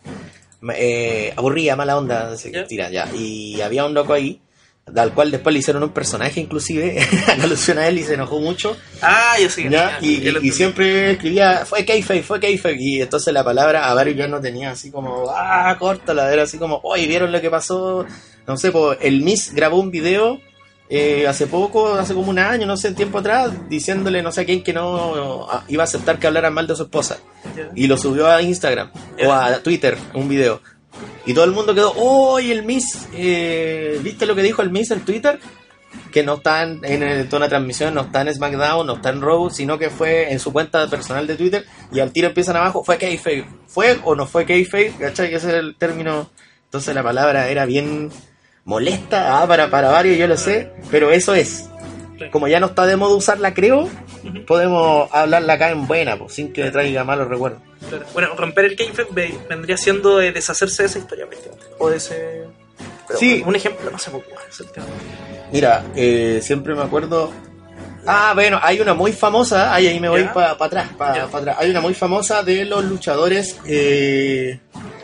[0.74, 2.64] eh, aburría, mala onda, se Ya.
[2.66, 3.08] tira ya.
[3.14, 4.40] Y había un loco ahí,
[4.96, 8.40] al cual después le hicieron un personaje inclusive, en alusión a él y se enojó
[8.40, 8.76] mucho.
[9.00, 9.68] Ah, yo sí.
[9.68, 9.98] ¿ya?
[10.00, 12.74] Y, siempre escribía, fue Keife, fue Keife.
[12.78, 16.58] Y entonces la palabra a varios yo no tenía así como, ah, córtala, era así
[16.58, 18.04] como, oye, ¿vieron lo que pasó?
[18.46, 20.40] No sé, pues el Miss grabó un video
[20.94, 24.44] eh, hace poco, hace como un año, no sé, tiempo atrás, diciéndole no sé a
[24.44, 27.18] quién que no ah, iba a aceptar que hablaran mal de su esposa.
[27.74, 28.90] Y lo subió a Instagram
[29.26, 30.60] o a Twitter, un video.
[31.24, 33.08] Y todo el mundo quedó, ¡Oye, el Miss!
[33.14, 35.38] eh, ¿Viste lo que dijo el Miss en Twitter?
[36.10, 39.50] Que no está en, toda la transmisión, no está en SmackDown, no está en Raw,
[39.50, 41.64] sino que fue en su cuenta personal de Twitter.
[41.92, 43.46] Y al tiro empiezan abajo, ¿fue Kayfabe?
[43.66, 44.94] ¿Fue o no fue Kayfabe?
[44.98, 45.34] ¿Cachai?
[45.34, 46.30] Ese el término.
[46.64, 48.10] Entonces la palabra era bien
[48.64, 51.68] molesta ah, para, para varios, yo lo sé, pero eso es.
[52.30, 53.88] Como ya no está de moda usarla, creo,
[54.46, 57.60] podemos hablarla acá en buena, pues, sin que traiga malos recuerdos.
[57.88, 58.06] Claro.
[58.12, 58.76] Bueno, romper el
[59.10, 61.26] ve- vendría siendo eh, deshacerse de esa historia.
[61.78, 62.44] O de ese...
[63.08, 63.42] pero, Sí.
[63.44, 64.86] Un ejemplo, no sé por qué es el tema.
[65.52, 67.32] Mira, eh, siempre me acuerdo.
[68.06, 69.74] Ah, bueno, hay una muy famosa.
[69.74, 71.26] Ay, ahí me voy para atrás, pa- Ya.
[71.26, 71.56] pa' atrás.
[71.58, 73.58] Hay una muy famosa de los luchadores.
[73.66, 74.60] Eh,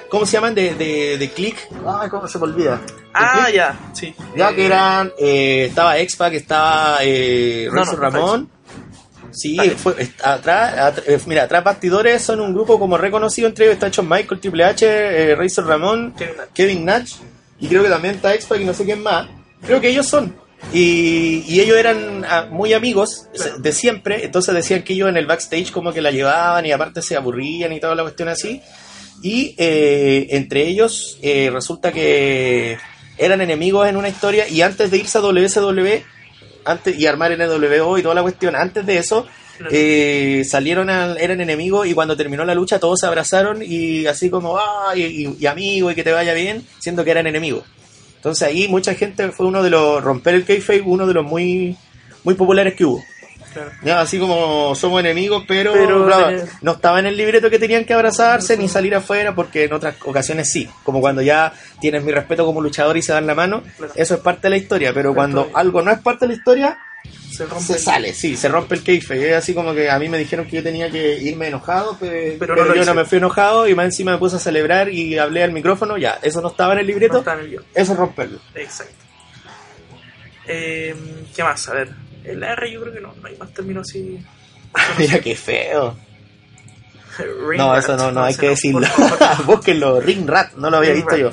[0.08, 0.54] ¿Cómo se llaman?
[0.54, 1.56] De, de, de Click.
[1.86, 2.76] Ah, ¿cómo se me olvida?
[2.76, 3.54] ¿De Ah, Click?
[3.56, 4.14] ya, sí.
[4.36, 5.12] Ya Eh, que eran.
[5.18, 8.50] eh, estaba X-Pac, estaba eh, No, Ramón.
[9.30, 9.94] Sí, fue,
[10.24, 13.74] atrás, atr- eh, mira, atrás bastidores son un grupo como reconocido entre ellos.
[13.74, 16.14] Está Shawn Michael, Triple H, eh, Razor Ramón,
[16.54, 17.16] Kevin Nash
[17.60, 19.28] y creo que también está X-Pac y no sé quién más.
[19.66, 20.34] Creo que ellos son.
[20.72, 23.58] Y, y ellos eran ah, muy amigos Claro.
[23.58, 27.00] de siempre, entonces decían que ellos en el backstage como que la llevaban y aparte
[27.02, 28.60] se aburrían y toda la cuestión así.
[29.22, 32.78] Y eh, entre ellos eh, resulta que
[33.16, 36.02] eran enemigos en una historia y antes de irse a WSW
[36.64, 39.26] antes, y armar NWO y toda la cuestión, antes de eso
[39.72, 44.30] eh, salieron, al- eran enemigos y cuando terminó la lucha todos se abrazaron y así
[44.30, 47.64] como, ah, y, y- y amigo y que te vaya bien, siendo que eran enemigos.
[48.16, 51.76] Entonces ahí mucha gente fue uno de los, romper el kayfabe, uno de los muy,
[52.22, 53.02] muy populares que hubo.
[53.64, 53.72] Claro.
[53.82, 57.58] Ya, así como somos enemigos, pero, Pero, claro, eh, no estaba en el libreto que
[57.58, 62.02] tenían que abrazarse ni salir afuera, porque en otras ocasiones sí, como cuando ya tienes
[62.04, 63.92] mi respeto como luchador y se dan la mano, Claro.
[63.96, 66.38] eso es parte de la historia, pero Pero cuando algo no es parte de la
[66.38, 66.78] historia,
[67.30, 67.64] Se rompe.
[67.64, 69.30] se sale, sí, se rompe el keife.
[69.30, 72.36] Es así como que a mí me dijeron que yo tenía que irme enojado, pe-
[72.38, 72.84] pero, no yo hice.
[72.86, 75.96] no me fui enojado y más encima me puse a celebrar y hablé al micrófono,
[75.96, 77.64] ya, eso no estaba en el libreto, No está en el guion.
[77.74, 78.38] eso es romperlo.
[78.54, 78.94] Exacto.
[80.46, 80.94] Eh,
[81.36, 81.68] ¿Qué más?
[81.68, 81.90] A ver.
[82.28, 84.18] El R yo creo que no, no hay más términos así.
[84.98, 85.96] Mira qué feo.
[87.18, 88.86] Ring No, rat, eso no, no hay que decirlo.
[89.44, 91.32] Búsquenlo, Ring Rat, no lo había Ring visto yo.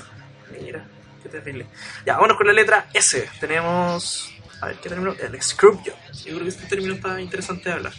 [0.60, 0.86] Mira,
[1.21, 1.67] qué terrible.
[2.05, 3.29] Ya, vámonos con la letra S.
[3.39, 4.31] Tenemos.
[4.62, 5.13] A ver, ¿qué término?
[5.13, 5.84] El Screwjob.
[5.84, 7.93] Yo creo que este término está interesante de hablar.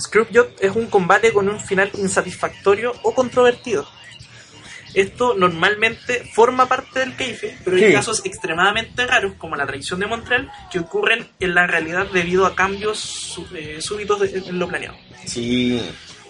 [0.00, 3.86] Screwjob es un combate con un final insatisfactorio o controvertido.
[4.94, 10.06] Esto normalmente forma parte del keife, pero hay casos extremadamente raros, como la traición de
[10.06, 14.96] Montreal, que ocurren en la realidad debido a cambios eh, súbitos de- en lo planeado.
[15.26, 15.80] Sí.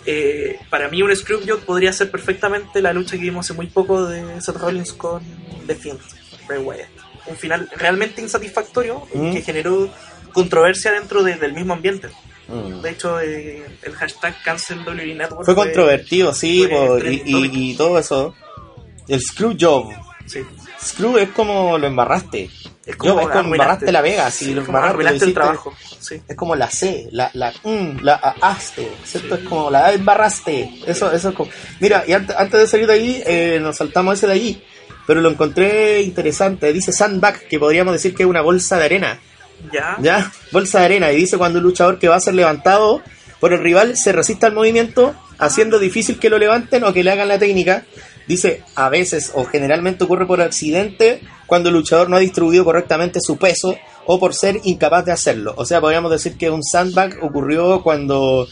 [0.07, 4.05] Eh, para mí un Screwjob podría ser perfectamente la lucha que vimos hace muy poco
[4.07, 5.23] de Seth Rollins con
[5.67, 6.01] The Fiend,
[6.47, 6.89] Bray Wyatt.
[7.27, 9.33] Un final realmente insatisfactorio Mm.
[9.33, 9.89] que generó
[10.33, 12.09] controversia dentro de- del mismo ambiente.
[12.49, 12.83] Mm.
[12.83, 18.35] De hecho, eh, el hashtag Cancel WWE Network Fue controvertido, sí, fue y todo eso.
[19.09, 19.93] El screw job.
[20.27, 20.41] Sí.
[20.81, 22.51] Screw es como lo embarraste.
[22.87, 25.73] Es Yo, es como embarraste la vega, sí, sí, lo como embarraste, lo el trabajo.
[26.01, 26.21] Sí.
[26.29, 29.37] Es como la C, la, la, mm, la aste, ¿cierto?
[29.37, 30.71] Es como la embarraste.
[30.87, 31.51] Eso, eso es como.
[31.81, 34.63] Mira, y antes, antes de salir de ahí, eh, nos saltamos ese de allí.
[35.07, 36.73] Pero lo encontré interesante.
[36.73, 39.19] Dice sandbag, que podríamos decir que es una bolsa de arena.
[39.73, 39.97] Ya.
[40.01, 40.33] ¿Ya?
[40.53, 41.13] Bolsa de arena.
[41.13, 43.03] Y dice cuando un luchador que va a ser levantado
[43.41, 47.11] por el rival se resiste al movimiento, haciendo difícil que lo levanten o que le
[47.11, 47.85] hagan la técnica.
[48.27, 53.21] Dice, a veces o generalmente ocurre por accidente cuando el luchador no ha distribuido correctamente
[53.23, 55.55] su peso o por ser incapaz de hacerlo.
[55.57, 58.47] O sea, podríamos decir que un sandbag ocurrió cuando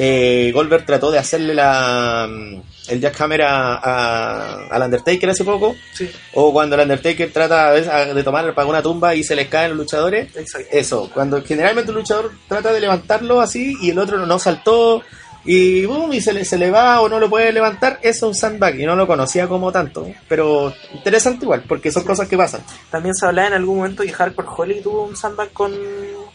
[0.00, 5.74] eh, Goldberg trató de hacerle la mm, el jackhammer a, a- al Undertaker hace poco.
[5.92, 9.70] Sí, O cuando el Undertaker trata de tomar para una tumba y se les caen
[9.70, 10.34] los luchadores.
[10.36, 10.68] exacto.
[10.70, 15.02] Eso, cuando generalmente un luchador trata de levantarlo así y el otro no saltó
[15.44, 18.34] y boom, y se le, se le va o no lo puede levantar, es un
[18.34, 22.62] sandbag y no lo conocía como tanto, pero interesante igual, porque son cosas que pasan.
[22.90, 25.72] También se hablaba en algún momento que Hardcore Holly tuvo un sandbag con,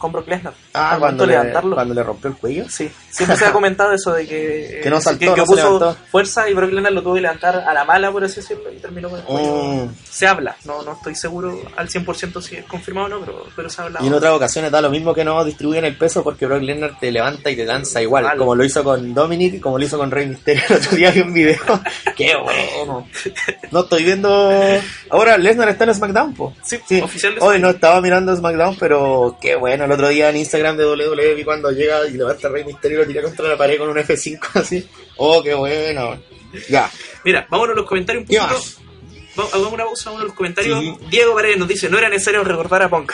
[0.03, 0.53] con Brock Lesnar.
[0.73, 1.75] Ah, cuando le, levantarlo.
[1.75, 2.65] cuando le rompió el cuello.
[2.69, 5.45] Sí, siempre se ha comentado eso de que, Que no eh, saltó, que, que no
[5.45, 5.97] puso levantó.
[6.11, 8.77] fuerza y Brock Lesnar lo tuvo que levantar a la mala, por así decirlo, y
[8.79, 9.53] terminó con el cuello.
[9.85, 9.89] Mm.
[10.03, 13.69] Se habla, no, no estoy seguro al 100% si es confirmado o no, pero, pero
[13.69, 14.03] se ha hablado.
[14.03, 16.99] Y en otras ocasiones da lo mismo que no distribuyen el peso porque Brock Lesnar
[16.99, 18.37] te levanta y te danza igual, Vale.
[18.37, 20.63] como lo hizo con Dominic, como lo hizo con Rey Mysterio.
[20.69, 21.57] El otro día vi un video.
[22.15, 23.07] ¡Qué bueno!
[23.71, 24.51] No estoy viendo.
[25.09, 26.53] Ahora Lesnar está en SmackDown, po.
[26.63, 26.99] Sí, Sí.
[27.01, 29.87] oficial de Hoy no estaba mirando SmackDown, pero qué bueno.
[29.93, 32.97] El otro día en Instagram de WWE vi cuando llega y levanta a Rey Mysterio
[32.97, 34.87] y lo tira contra la pared con un F5 así.
[35.17, 36.19] ¡Oh, qué bueno!
[36.67, 36.89] Ya.
[37.23, 38.79] Mira, vámonos a los comentarios un ¿Qué poquito.
[39.35, 40.79] Hagamos una pausa, vámonos a los comentarios.
[40.79, 40.95] Sí.
[41.11, 43.11] Diego Paredes nos dice, no era necesario recordar a Punk.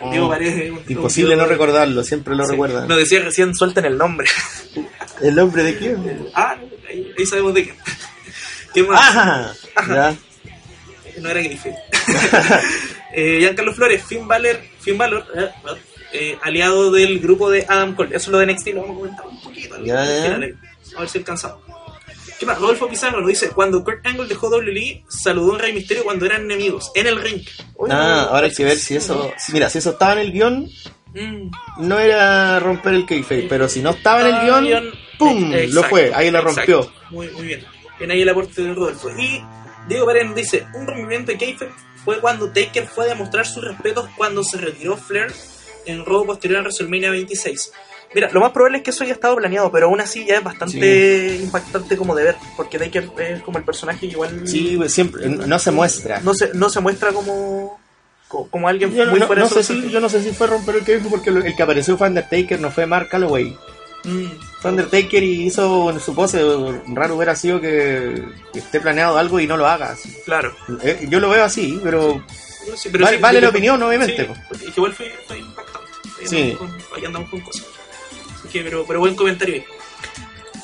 [0.00, 0.72] Oh, Diego Paredes.
[0.88, 2.52] Imposible no recordarlo, siempre lo Sí.
[2.52, 2.86] recuerdan.
[2.86, 4.28] Nos decía recién, suelten el nombre.
[5.22, 6.28] ¿El nombre de quién?
[6.34, 6.56] ah,
[6.88, 7.74] ahí, ahí sabemos de qué.
[8.74, 9.00] ¿Qué más?
[9.16, 9.52] ¡Ah!
[9.88, 10.16] Ya.
[11.20, 11.74] No era Griffith.
[13.14, 15.48] eh, Giancarlo Flores, Finn Balor, Finn Balor eh,
[16.12, 18.10] eh, aliado del grupo de Adam Cole.
[18.16, 19.76] Eso es lo de NXT, lo vamos a comentar un poquito.
[19.84, 20.22] Ya, ya.
[20.24, 20.54] final, ahí.
[20.96, 21.58] A ver si alcanzamos.
[22.38, 22.58] ¿Qué más?
[22.58, 26.24] Rodolfo Pizarro nos dice, cuando Kurt Angle dejó WWE, saludó a un Rey Misterio cuando
[26.24, 27.42] eran enemigos, en el ring.
[27.76, 29.30] Oye, Ah, ahora hay que ver si eso.
[29.38, 30.70] si- Mira, si eso estaba en el guion,
[31.12, 34.90] Mm, no era romper el kayfabe, pero si no estaba en el guion.
[35.18, 35.52] ¡pum!
[35.52, 36.72] Eh, lo fue, ahí lo exacto.
[36.82, 36.92] rompió.
[37.10, 37.64] Muy, muy bien.
[37.98, 39.10] Bien ahí el aporte de Rodolfo.
[39.18, 39.42] Y
[39.88, 41.72] Diego Pérez nos dice, un rompimiento de Kayfabe
[42.04, 45.32] fue cuando Taker fue a demostrar sus respetos cuando se retiró Flair
[45.90, 47.72] en robo posterior a WrestleMania 26.
[48.14, 50.42] Mira, lo más probable es que eso haya estado planeado, pero aún así ya es
[50.44, 54.92] bastante impactante como de ver, porque Taker es como el personaje que igual Sí, pues,
[54.92, 56.20] siempre, no se muestra.
[56.20, 57.78] no se, no se muestra como,
[58.26, 60.48] co- como alguien Yo, muy no, fuera no sé si, yo no sé si fue
[60.48, 63.56] romper el kayfabe porque lo- el que apareció fue Undertaker, no fue Mark Calloway.
[64.02, 64.26] Mm,
[64.60, 66.42] Fue Undertaker y hizo su pose.
[66.88, 70.00] Raro hubiera sido que, que esté planeado algo y no lo hagas.
[70.24, 70.52] claro.
[70.82, 72.24] Eh, yo lo veo así, pero
[72.76, 75.69] Sí, pero Vale- la que- opinión, obviamente, porque igual fue, fue impactante.
[76.20, 76.50] Ahí Sí.
[76.52, 77.66] andamos con- ahí andamos con cosas.
[78.38, 79.64] Así que, pero, pero buen comentario ahí.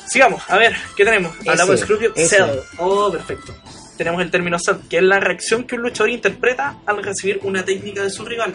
[0.07, 1.35] Sigamos, a ver, ¿qué tenemos?
[1.45, 2.27] Hablamos de.
[2.27, 2.43] Cell.
[2.77, 3.55] Oh, perfecto.
[3.97, 7.65] Tenemos el término Cell, que es la reacción que un luchador interpreta al recibir una
[7.65, 8.53] técnica de su rival.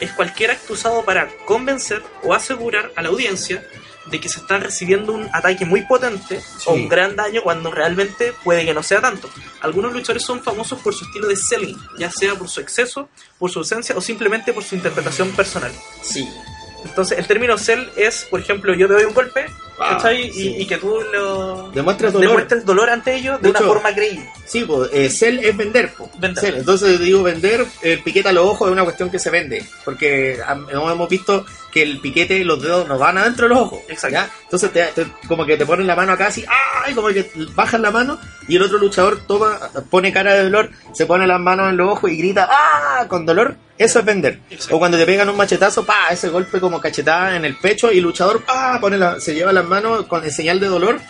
[0.00, 3.64] Es cualquier acto usado para convencer o asegurar a la audiencia
[4.10, 8.32] de que se está recibiendo un ataque muy potente o un gran daño cuando realmente
[8.44, 9.28] puede que no sea tanto.
[9.60, 13.50] Algunos luchadores son famosos por su estilo de selling, ya sea por su exceso, por
[13.50, 15.72] su ausencia o simplemente por su interpretación personal.
[16.02, 16.28] sí.
[16.84, 19.46] Entonces, el término sell es, por ejemplo, yo te doy un golpe,
[19.78, 20.32] Ah, ¿cachai?
[20.32, 20.54] sí.
[20.56, 22.28] Y, y que tú lo Demuestres dolor.
[22.28, 24.28] demuestres dolor ante ellos de, De una hecho, forma creíble.
[24.46, 25.92] Sí, pues, eh, sell es vender.
[25.92, 26.08] po.
[26.18, 26.42] Vender.
[26.44, 26.56] Sell.
[26.56, 29.64] Entonces digo vender, el piquete a los ojos es una cuestión que se vende.
[29.84, 30.38] Porque
[30.72, 33.80] hemos visto que el piquete, los dedos no van adentro de los ojos.
[33.88, 34.14] Exacto.
[34.14, 34.30] ¿ya?
[34.44, 36.44] Entonces te, te- como que te ponen la mano acá así,
[36.84, 36.94] ¡ay!
[36.94, 39.58] Como que bajan la mano y el otro luchador toma,
[39.90, 43.04] pone cara de dolor, se pone las manos en los ojos y grita ¡ah!
[43.08, 43.56] con dolor.
[43.78, 44.40] Eso es vender.
[44.48, 44.76] Exacto.
[44.76, 47.98] O cuando te pegan un machetazo, pa, ese golpe como cachetada en el pecho y
[47.98, 51.00] el luchador, pa, pone la- se lleva las manos con en señal de dolor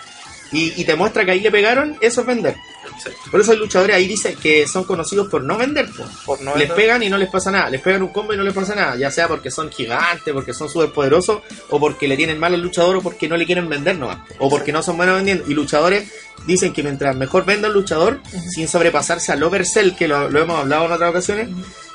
[0.52, 2.56] y, y te muestra que ahí le pegaron, eso es vender.
[2.94, 3.30] Exacto.
[3.30, 5.86] Por eso hay luchadores ahí dice que son conocidos por no vender.
[5.90, 6.04] po.
[6.24, 6.76] Por no les vender.
[6.76, 7.68] pegan y no les pasa nada.
[7.68, 8.96] Les pegan un combo y no les pasa nada.
[8.96, 12.62] Ya sea porque son gigantes, porque son súper poderosos, o porque le tienen mal al
[12.62, 14.18] luchador, o porque no le quieren vender nomás.
[14.38, 15.44] O porque no son buenos vendiendo.
[15.46, 16.10] Y luchadores
[16.46, 20.60] dicen que mientras mejor venda el luchador, sin sobrepasarse al oversell, que lo, lo hemos
[20.60, 21.48] hablado en otras ocasiones,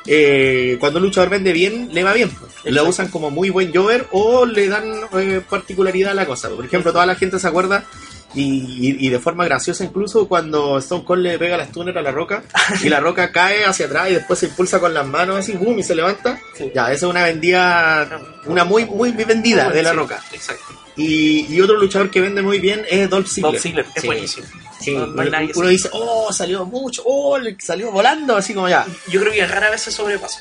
[0.05, 2.29] eh, cuando un luchador vende bien, le va bien.
[2.29, 2.47] po.
[2.65, 6.49] Lo usan como muy buen jover o le dan eh, particularidad a la cosa.
[6.49, 7.85] Por ejemplo, toda la gente se acuerda
[8.34, 12.44] y, de forma graciosa incluso cuando Stone Cold le pega las túneles a la roca
[12.84, 15.80] y la roca cae hacia atrás y después se impulsa con las manos así, boom,
[15.80, 16.39] y se levanta.
[16.56, 16.72] Sí.
[16.74, 20.24] Ya, esa es una vendida, una muy muy vendida de la roca.
[20.32, 20.63] Exacto.
[20.96, 23.52] Y, y otro luchador que vende muy bien es Dolph Ziggler.
[23.54, 24.08] Dolph Ziggler es Sí.
[24.08, 24.48] buenísimo.
[24.80, 25.24] Sí, No- no
[25.56, 28.86] uno dice, oh, salió mucho, oh, salió volando, así como ya.
[29.10, 30.39] Yo creo que rara vez se sobrepasa.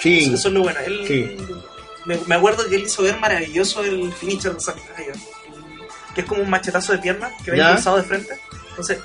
[0.00, 0.78] Sí, Eso es lo bueno.
[0.86, 1.36] Él, Sí.
[2.06, 5.14] me, me acuerdo que él hizo ver maravilloso el finisher de Zack Ryder,
[6.14, 7.68] que es como un machetazo de pierna que Ya.
[7.70, 8.38] impulsado de frente.
[8.70, 8.98] Entonces,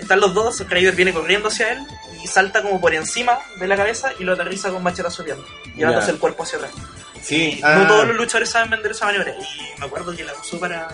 [0.00, 1.78] están los dos, Ryder viene corriendo hacia él
[2.22, 5.44] y salta como por encima de la cabeza y lo aterriza con machetazo de pierna,
[5.76, 6.72] llevándose el cuerpo hacia atrás.
[7.22, 7.58] sí.
[7.62, 9.32] No ah, todos los luchadores saben vender esa maniobra.
[9.32, 10.88] Y me acuerdo que la usó para.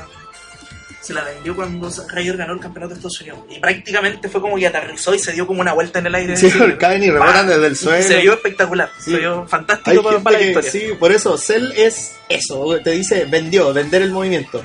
[1.01, 3.41] Se la vendió cuando Ryder ganó el campeonato de Estados Unidos.
[3.51, 6.35] Y prácticamente fue como que aterrizó y se dio como una vuelta en el aire.
[6.35, 8.03] Sí, Así, caen y rebotan desde el suelo.
[8.09, 8.91] se vio espectacular.
[8.99, 9.11] Sí.
[9.11, 10.71] Se vio fantástico para, la que- historia.
[10.71, 14.65] sí, por eso, Cell es eso, te dice vendió, vender el movimiento.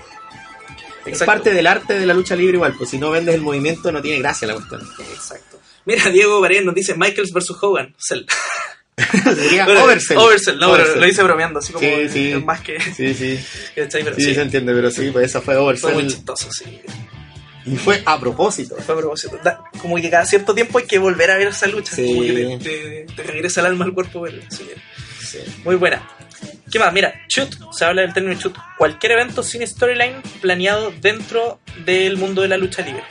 [1.05, 3.91] Es parte del arte de la lucha libre igual, pues si no vendes el movimiento
[3.91, 4.81] no tiene gracia la cuestión.
[5.13, 5.59] Exacto.
[5.85, 7.95] Mira, Diego Paredes nos dice Michaels versus Hogan.
[7.97, 8.25] Cell.
[9.35, 10.17] Sería Bueno, oversell.
[10.17, 10.99] Oversell, no, pero Oversell.
[11.01, 12.33] lo hice bromeando, así como Sí, sí.
[12.45, 12.79] más que.
[12.81, 13.39] Sí, sí.
[13.75, 16.81] Pero sí, sí, se entiende, pero sí, pues esa fue fue muy oversell chistoso, sí.
[17.65, 18.75] y fue a propósito.
[18.85, 19.39] Fue a propósito.
[19.43, 21.95] Da- como que cada cierto tiempo hay que volver a ver esa lucha.
[21.95, 22.05] Sí.
[22.07, 24.25] Como que te, te- te regresa el alma al cuerpo.
[24.25, 24.75] Así que,
[25.31, 25.39] Sí.
[25.63, 26.01] muy buena.
[26.71, 26.93] ¿Qué más?
[26.93, 28.55] Mira, shoot, se habla del término shoot.
[28.77, 33.03] Cualquier evento sin storyline planeado dentro del mundo de la lucha libre.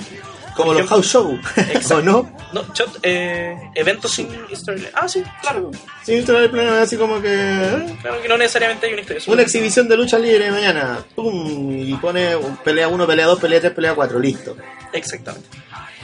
[0.57, 1.97] Como los house show, Exacto.
[1.99, 2.37] ¿o no?
[2.53, 4.91] No, shoot, eh, eventos sin storyline.
[4.95, 5.71] Ah, sí, claro.
[6.07, 7.29] Era el plano así como que...
[7.33, 7.97] ¿eh?
[8.01, 9.23] Claro que no necesariamente hay una historia.
[9.29, 13.73] Una exhibición de lucha libre mañana, pum, y pone pelea 1, pelea 2, pelea 3,
[13.73, 14.57] pelea 4, listo.
[14.93, 15.49] Exactamente.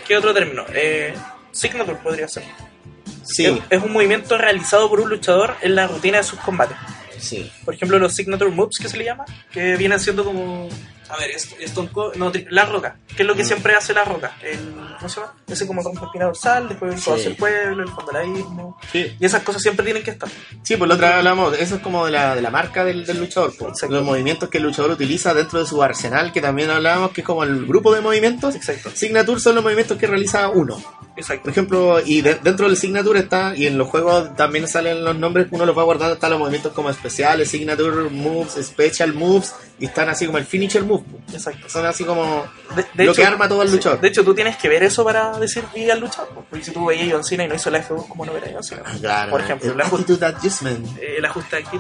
[0.07, 0.65] ¿Qué otro término?
[0.73, 1.15] Eh,
[1.51, 2.45] signature podría ser.
[3.25, 6.77] Sí, Es, es un movimiento realizado por un luchador en la rutina de sus combates.
[7.19, 7.51] sí.
[7.65, 10.69] Por ejemplo, los signature moves que se le llama, que vienen siendo como.
[11.09, 11.49] A ver, es-
[11.93, 13.47] Cold- no, la roca, que es lo que Mm.
[13.47, 14.37] siempre hace la roca.
[14.43, 14.59] El,
[14.99, 15.33] ¿Cómo se llama?
[15.47, 17.25] Ese como rompe espina dorsal, después el Sí.
[17.25, 18.79] del pueblo, el abismo.
[18.91, 19.15] Sí.
[19.21, 20.29] Y esas cosas siempre tienen que estar.
[20.63, 23.05] Sí, por la otra vez hablamos, eso es como de la, de la marca del,
[23.05, 23.53] del luchador,
[23.91, 27.27] los movimientos que el luchador utiliza dentro de su arsenal, que también hablábamos que es
[27.27, 28.55] como el grupo de movimientos.
[28.55, 28.91] Exacto.
[28.95, 30.83] Signature son los movimientos que realiza uno.
[31.17, 31.45] Exacto.
[31.45, 35.15] Por ejemplo, y de- dentro del Signature está, y en los juegos también salen los
[35.17, 39.87] nombres, uno los va guardando, están los movimientos como especiales, Signature Moves, Special Moves, y
[39.87, 41.05] están así como el Finisher Move.
[41.33, 41.69] Exacto.
[41.69, 44.01] Son así como De- de lo hecho- que arma todo el sí, luchador.
[44.01, 46.31] De hecho, tú tienes que ver eso para decir vi al luchador.
[46.35, 48.49] pues, Porque si tú veías John Cena y no hizo la F2, ¿cómo no ver
[48.49, 48.83] a John Cena?
[49.01, 50.99] Claro, Por ejemplo, el el ajuste, Adjustment.
[50.99, 51.79] eh, el ajuste aquí.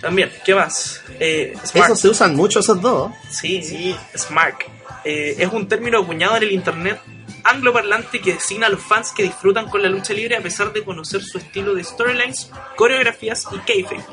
[0.00, 1.00] También, ¿qué más?
[1.20, 1.54] Eh.
[1.74, 3.12] Esos se usan mucho esos dos.
[3.30, 3.94] Sí, sí.
[4.16, 4.56] Smart.
[5.04, 7.00] Eh, es un término acuñado en el internet
[7.44, 10.84] angloparlante que designa a los fans que disfrutan con la lucha libre a pesar de
[10.84, 14.04] conocer su estilo de storylines, coreografías y kayfabe.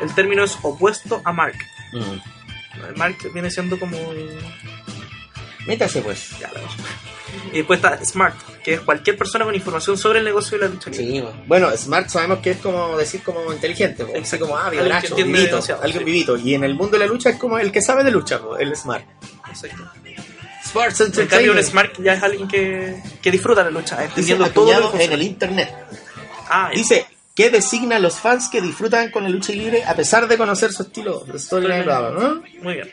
[0.00, 1.56] El término es opuesto a Mark.
[1.92, 3.98] El Mark viene siendo como...
[5.66, 6.30] Métase pues.
[6.38, 6.60] ya, la-
[7.52, 10.70] Y después está Smart, que es cualquier persona con información sobre el negocio de la
[10.72, 11.06] lucha libre.
[11.20, 14.12] Sí, bueno, smart sabemos que es como decir como inteligente, po.
[14.12, 14.46] así Exacto.
[14.46, 16.04] como ah, Alguien vivaracho, vivito, demasiado, alguien sí.
[16.04, 16.36] vivito.
[16.38, 18.56] Y en el mundo de la lucha es como el que sabe de lucha, po,
[18.56, 19.04] el smart.
[19.48, 19.90] Exacto.
[20.68, 21.66] Sports Entertainment.
[21.66, 25.00] Smart ya es alguien que, que disfruta la lucha, entendiendo Dice, todo.
[25.00, 25.74] en el internet.
[26.50, 30.28] Ah, Dice, ¿qué designa a los fans que disfrutan con la lucha libre a pesar
[30.28, 31.24] de conocer su estilo?
[31.36, 32.42] Storyline ¿no?
[32.62, 32.92] Muy bien.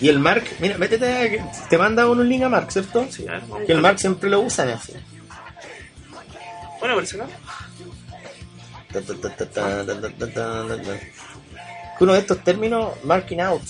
[0.00, 3.06] Y el Mark, mira, métete, te manda un link a Mark, ¿cierto?
[3.10, 4.94] Sí, ver, Que el Mark siempre lo usa, me hace.
[6.80, 7.18] Bueno, parece.
[12.00, 13.62] Uno de estos términos, marking out.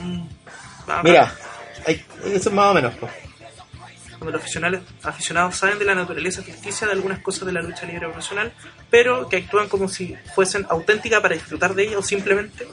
[0.00, 0.22] Mm.
[0.86, 1.34] Ah, mira,
[1.86, 2.94] hay- eso es más o menos.
[2.94, 3.08] po.
[4.18, 7.84] Cuando los aficionados, aficionados saben de la naturaleza ficticia de algunas cosas de la lucha
[7.84, 8.52] libre profesional,
[8.90, 12.66] pero que actúan como si fuesen auténticas para disfrutar de ella o simplemente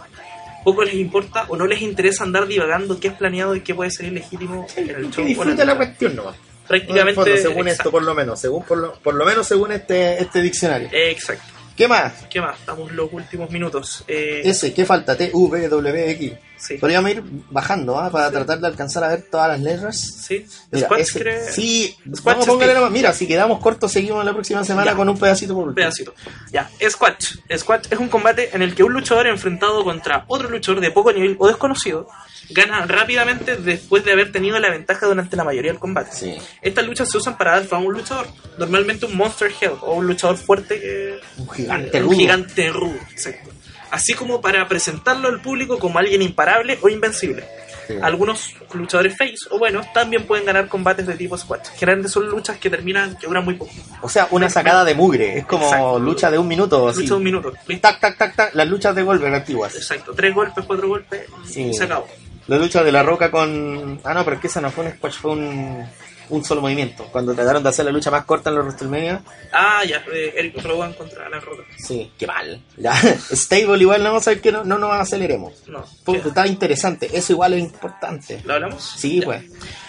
[0.63, 3.89] poco les importa o no les interesa andar divagando qué es planeado y qué puede
[3.91, 5.25] ser ilegítimo en el show.
[5.25, 6.35] en la cuestión nomás.
[6.67, 7.01] Prácticamente.
[7.19, 7.71] En el fondo, según exacto.
[7.89, 10.87] esto, por lo menos, según por lo, por lo menos según este, este diccionario.
[10.91, 11.43] Exacto.
[11.75, 12.13] ¿Qué más?
[12.29, 12.59] ¿Qué más?
[12.59, 14.05] Estamos los últimos minutos.
[14.07, 15.17] Eh, Ese, ¿qué falta?
[15.17, 16.33] TVWX.
[16.61, 16.75] Sí.
[16.77, 18.11] Podríamos ir bajando ¿ah?
[18.11, 19.97] para tratar de alcanzar a ver todas las letras.
[19.99, 20.45] Sí.
[20.71, 22.91] Mira, ese- cree- sí, vamos, nomás.
[22.91, 24.95] Mira, si quedamos cortos, seguimos la próxima semana Ya.
[24.97, 25.81] con un pedacito por Un último.
[25.83, 26.13] pedacito.
[26.51, 27.37] Ya, Squatch.
[27.57, 31.11] Squatch es un combate en el que un luchador enfrentado contra otro luchador de poco
[31.11, 32.07] nivel o desconocido
[32.51, 36.11] gana rápidamente después de haber tenido la ventaja durante la mayoría del combate.
[36.13, 36.37] Sí.
[36.61, 39.93] Estas luchas se usan para dar fama a un luchador, normalmente un Monster Hell o
[39.95, 42.17] un luchador fuerte que Un gigante un rudo.
[42.17, 43.49] gigante rudo, exacto.
[43.91, 47.43] Así como para presentarlo al público como alguien imparable o invencible.
[47.87, 47.95] Sí.
[48.01, 51.67] Algunos luchadores face o buenos también pueden ganar combates de tipo squash.
[51.75, 53.71] Generalmente son luchas que terminan, que duran muy poco.
[54.01, 55.39] O sea, una sacada de mugre.
[55.39, 55.99] Es como Exacto.
[55.99, 56.87] lucha de un minuto.
[56.87, 56.99] así.
[57.01, 57.53] Lucha de un minuto.
[57.81, 58.55] Tac, tac, tac, tac.
[58.55, 59.75] Las luchas de Goldberg antiguas.
[59.75, 60.13] Exacto.
[60.15, 61.63] Tres golpes, cuatro golpes Sí.
[61.63, 62.07] y se acabó.
[62.47, 63.99] La lucha de la roca con.
[64.03, 65.85] Ah, no, pero es que esa no fue un squash, fue un,
[66.29, 67.05] un solo movimiento.
[67.11, 69.21] Cuando trataron de hacer la lucha más corta en los WrestleMania.
[69.53, 71.63] Ah, ya, eh, Eric Rowan contra la Roca.
[71.77, 72.61] Sí, qué mal.
[72.77, 72.93] Ya.
[73.31, 75.67] Stable igual, no vamos a ver que no, no nos aceleremos.
[75.67, 75.85] No.
[76.03, 77.09] Porque está interesante.
[77.13, 78.41] Eso igual es importante.
[78.43, 78.83] ¿Lo hablamos?
[78.97, 79.25] Sí, Ya.
[79.25, 79.43] pues.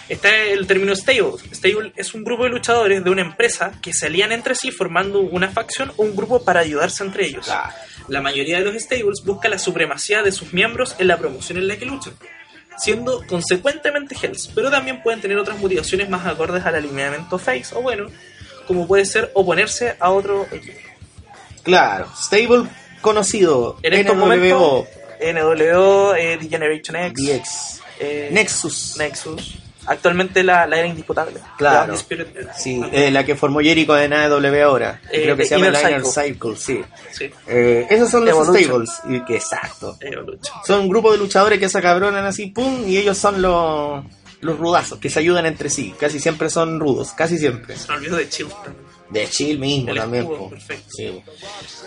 [0.09, 1.37] Está el término stable.
[1.53, 5.21] Stable es un grupo de luchadores de una empresa que se alían entre sí formando
[5.21, 7.45] una facción o un grupo para ayudarse entre ellos.
[7.45, 7.73] Claro.
[8.09, 11.69] La mayoría de los stables busca la supremacía de sus miembros en la promoción en
[11.69, 12.13] la que luchan,
[12.77, 17.81] siendo consecuentemente Hells, pero también pueden tener otras motivaciones más acordes al alineamiento face o
[17.81, 18.07] bueno,
[18.67, 20.79] como puede ser oponerse a otro equipo.
[21.63, 22.07] Claro.
[22.15, 22.69] Stable
[23.01, 23.77] conocido.
[23.83, 24.87] En estos NWO, momentos,
[25.21, 27.81] NWO, eh, Generation X, DX.
[27.99, 28.95] eh, Nexus.
[28.97, 29.62] Nexus.
[29.85, 31.39] Actualmente la, la era indisputable.
[31.57, 31.93] Claro.
[32.09, 32.53] Era.
[32.53, 35.01] Sí, eh, la que formó Jericho en AEW ahora.
[35.11, 36.05] Eh, Creo que de se llama Circle.
[36.05, 36.81] Circle, sí.
[37.11, 37.31] Sí.
[37.47, 38.87] Eh, esos son los Evolution.
[38.87, 39.21] stables.
[39.21, 39.97] Y que exacto.
[39.99, 40.55] Evolution.
[40.65, 44.03] Son un grupo de luchadores que se acabronan así, pum, y ellos son los,
[44.41, 45.93] los rudazos, que se ayudan entre sí.
[45.99, 47.75] Casi siempre son rudos, casi siempre.
[47.75, 48.93] Se me olvidó de Chill también.
[49.09, 50.23] De chill mismo El también.
[50.23, 50.87] escudo, perfecto.
[50.89, 51.21] Sí.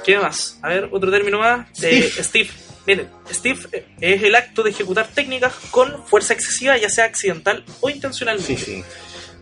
[0.05, 0.59] ¿Qué más?
[0.63, 1.67] A ver, otro término más.
[1.81, 2.23] De Steve.
[2.23, 2.51] Steve.
[2.87, 7.64] Miren, Steve eh, es el acto de ejecutar técnicas con fuerza excesiva, ya sea accidental
[7.80, 8.57] o intencionalmente.
[8.57, 8.84] Sí, sí.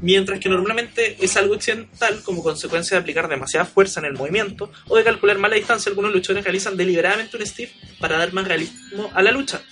[0.01, 4.71] Mientras que normalmente es algo accidental como consecuencia de aplicar demasiada fuerza en el movimiento
[4.89, 7.71] o de calcular mal la distancia, algunos luchadores realizan deliberadamente un Steve
[8.01, 9.63] para dar más realismo a la lucha,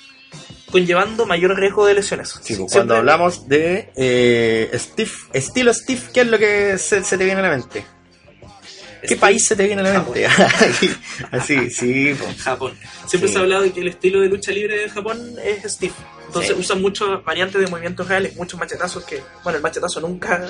[0.71, 2.29] conllevando mayor riesgo de lesiones.
[2.31, 7.03] Sí, pues, Siempre- cuando hablamos de eh, Steve, estilo Steve, ¿qué es lo que se,
[7.05, 7.85] se te viene a la mente?
[9.03, 10.27] ¿Qué Steve- país se te viene a la mente?
[11.31, 12.25] Así, sí, po.
[12.39, 12.73] Japón.
[13.07, 13.33] Siempre Sí.
[13.35, 15.93] se ha hablado de que el estilo de lucha libre de Japón es Steve.
[16.27, 16.61] Entonces Sí.
[16.61, 20.47] usan muchas variantes de movimientos reales, muchos machetazos que, bueno, el machetazo nunca,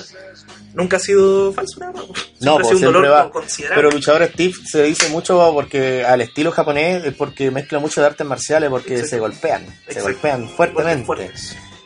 [0.73, 2.05] nunca ha sido falso, nada más.
[2.05, 3.31] No, ha pues sido un siempre dolor va.
[3.31, 3.75] considerable.
[3.83, 8.07] Pero luchador Steve se dice mucho porque al estilo japonés es porque mezcla mucho de
[8.07, 9.09] artes marciales porque Exacto.
[9.09, 11.31] se golpean, se golpean fuertemente.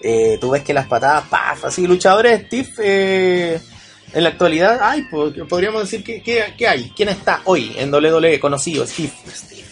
[0.03, 3.59] Eh, tú ves que las patadas, paf, así, luchadores Steve eh,
[4.13, 7.93] en la actualidad, ay, pues, podríamos decir que, que- que hay, quién está hoy en
[7.93, 9.11] WWE conocido, Steve.
[9.33, 9.63] Steve.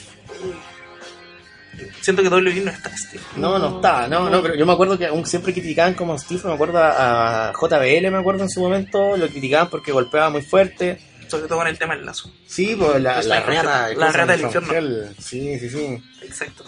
[2.02, 3.24] Siento que WWE no está Steve.
[3.38, 6.42] No, no está, no, no, pero yo me acuerdo que aún siempre criticaban como Steve,
[6.46, 10.42] me acuerdo a, a JBL, me acuerdo en su momento, lo criticaban porque golpeaba muy
[10.42, 11.00] fuerte.
[11.28, 12.32] Sobre todo con el tema del lazo.
[12.46, 14.32] Sí, pues la, la, la rata, rata- ¿cómo la llama?
[14.34, 15.14] del infierno.
[15.20, 16.04] Sí, sí, sí.
[16.22, 16.64] Exacto.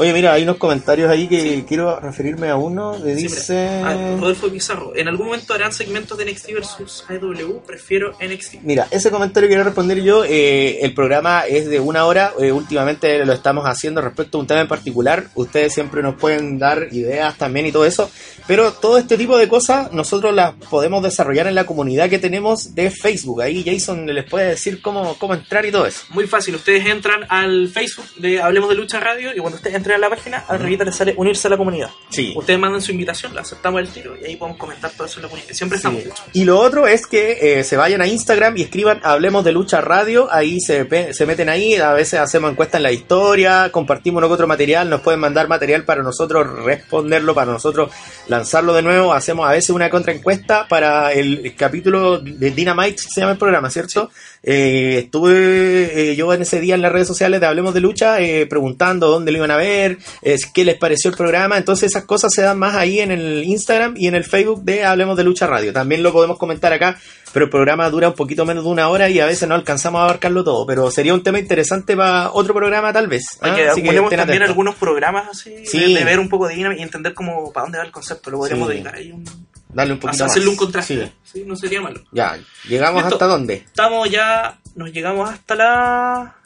[0.00, 2.96] Oye, mira, hay unos comentarios ahí que quiero referirme a uno.
[3.04, 3.82] Le Sí, dice.
[3.84, 4.92] Ah, Rodolfo Pizarro.
[4.96, 7.60] ¿En algún momento harán segmentos de NXT versus AEW?
[7.66, 8.62] Prefiero NXT.
[8.62, 10.24] Mira, ese comentario quiero responder yo.
[10.24, 12.32] eh, el programa es de una hora.
[12.40, 15.26] eh, últimamente lo estamos haciendo respecto a un tema en particular.
[15.34, 18.10] Ustedes siempre nos pueden dar ideas también y todo eso.
[18.46, 22.74] Pero todo este tipo de cosas nosotros las podemos desarrollar en la comunidad que tenemos
[22.74, 23.42] de Facebook.
[23.42, 26.04] Ahí Jason les puede decir cómo, cómo entrar y todo eso.
[26.08, 30.04] Muy fácil, ustedes entran al Facebook de Hablemos de Lucha Radio y cuando ustedes entren
[30.04, 31.90] a la página, arribita les sale unirse a la comunidad.
[32.08, 32.32] Sí.
[32.36, 35.22] Ustedes mandan su invitación, la aceptamos el tiro y ahí podemos comentar todo eso en
[35.22, 35.52] la comunidad.
[35.52, 36.10] Siempre estamos, Sí.
[36.32, 39.80] Y lo otro es que eh, se vayan a Instagram y escriban Hablemos de Lucha
[39.80, 40.28] Radio.
[40.30, 41.76] Ahí se, se meten ahí.
[41.76, 44.88] A veces hacemos encuestas en la historia, compartimos uno que otro material.
[44.88, 47.90] Nos pueden mandar material para nosotros responderlo, para nosotros
[48.28, 49.12] lanzarlo de nuevo.
[49.12, 54.10] Hacemos a veces una contraencuesta para el capítulo de Dynamite, se llama el programa, ¿cierto?
[54.42, 58.20] Eh, estuve eh, yo en ese día en las redes sociales de Hablemos de Lucha
[58.20, 61.58] eh, preguntando dónde lo iban a ver, eh, qué les pareció el programa.
[61.58, 64.84] Entonces esas cosas se dan más ahí en el Instagram y en el Facebook de
[64.84, 65.72] Hablemos de Lucha Radio.
[65.72, 66.98] También lo podemos comentar acá,
[67.32, 70.00] pero el programa dura un poquito menos de una hora y a veces no alcanzamos
[70.00, 70.66] a abarcarlo todo.
[70.66, 73.24] Pero sería un tema interesante para otro programa tal vez.
[73.42, 73.54] ¿ah?
[73.70, 75.92] Así que también algunos programas así, Sí.
[75.92, 78.30] de, de ver un poco de y entender cómo, para dónde va el concepto.
[78.30, 78.74] Lo podríamos Sí.
[78.74, 79.24] dedicar ahí un,
[79.72, 80.52] Darle un poquito hacerle más.
[80.52, 81.06] un contraste.
[81.06, 81.12] Sí.
[81.32, 82.02] Sí, no sería malo.
[82.12, 83.14] Ya, llegamos Listo.
[83.16, 83.54] hasta dónde?
[83.54, 86.36] Estamos ya, nos llegamos hasta la...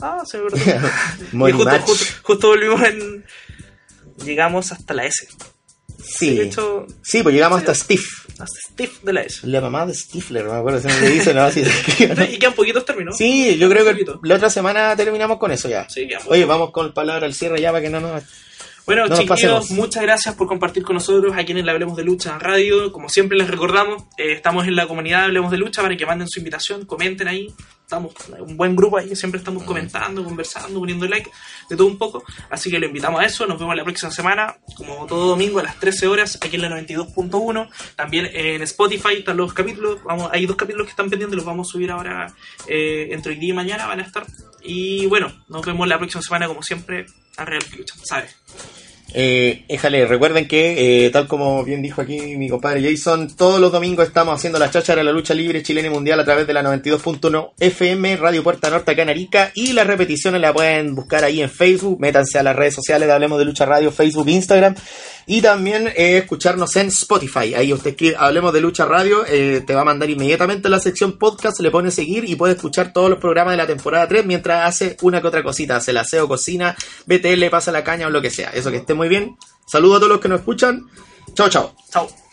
[0.00, 0.50] Ah, se me
[1.52, 3.24] justo, justo, justo volvimos en...
[4.24, 5.28] Llegamos hasta la S.
[6.02, 6.36] Sí.
[6.36, 8.02] De hecho, Sí, pues llegamos hasta Steve.
[8.38, 9.46] hasta Steve de la S.
[9.46, 12.24] La mamá de Stifler, no me acuerdo si me dice, no, así ¿no?
[12.24, 13.16] Y quedan poquitos términos.
[13.16, 15.88] Sí, yo creo que la otra semana terminamos con eso ya.
[15.88, 18.22] Sí, Oye, vamos con palabra al cierre ya para que no nos...
[18.86, 22.38] Bueno, No chiquillos, muchas gracias por compartir con nosotros a quienes le Hablemos de Lucha
[22.38, 22.92] Radio.
[22.92, 26.28] Como siempre les recordamos, eh, estamos en la comunidad Hablemos de Lucha para que manden
[26.28, 27.48] su invitación, comenten ahí.
[27.80, 31.30] Estamos un buen grupo ahí, siempre estamos comentando, conversando, poniendo like,
[31.70, 32.24] de todo un poco.
[32.50, 33.46] Así que lo invitamos a eso.
[33.46, 36.68] Nos vemos la próxima semana, como todo domingo a las 13 horas, aquí en la
[36.68, 37.68] 92.1.
[37.96, 40.02] También en Spotify están los capítulos.
[40.04, 42.34] Vamos, hay dos capítulos que están pendientes, los vamos a subir ahora
[42.68, 44.26] eh, entre hoy día y mañana, van a estar.
[44.62, 47.06] Y bueno, nos vemos la próxima semana, como siempre,
[47.36, 48.34] a Real Lucha, ¿sabes?
[49.16, 53.70] Eh, éjale, recuerden que, eh, tal como bien dijo aquí mi compadre Jason, todos los
[53.70, 56.52] domingos estamos haciendo la cháchara de la lucha libre chilena y mundial a través de
[56.52, 61.22] la 92.1 FM, Radio Puerta Norte acá en Arica, y las repeticiones la pueden buscar
[61.22, 64.74] ahí en Facebook, métanse a las redes sociales de Hablemos de Lucha Radio, Facebook, Instagram,
[65.26, 67.54] y también eh, escucharnos en Spotify.
[67.54, 70.80] Ahí usted escribe Hablemos de Lucha Radio, eh, te va a mandar inmediatamente a la
[70.80, 74.26] sección podcast, le pone seguir y puede escuchar todos los programas de la temporada 3
[74.26, 78.10] mientras hace una que otra cosita, hace el aseo, cocina, BTL, pasa la caña o
[78.10, 78.50] lo que sea.
[78.50, 79.36] Eso que esté muy bien.
[79.66, 80.86] Saludos a todos los que nos escuchan.
[81.34, 81.74] Chao, chao.
[81.90, 82.23] Chao.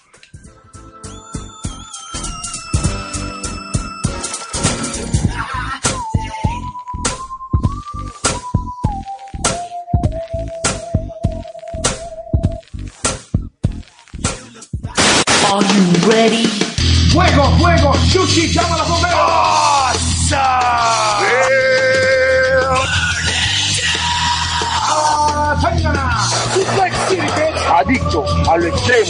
[28.91, 29.05] Al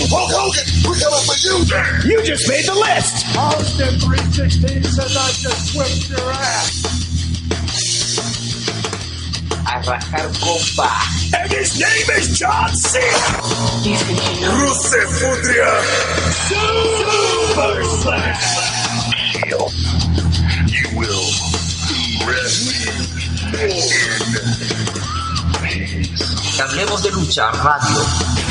[1.26, 1.58] for You
[2.10, 3.26] You just made the list.
[3.38, 6.86] Austin 316 says I just whipped your ass.
[9.66, 10.92] A rajar compa.
[11.34, 13.42] And his name is John Cena.
[13.84, 14.52] Dicen que no.
[14.62, 15.72] Rusev Putria.
[16.48, 18.38] Super Slam.
[20.68, 21.28] You will
[22.28, 22.98] rest in
[23.58, 24.12] peace.
[26.60, 28.51] Hablemos de lucha radio.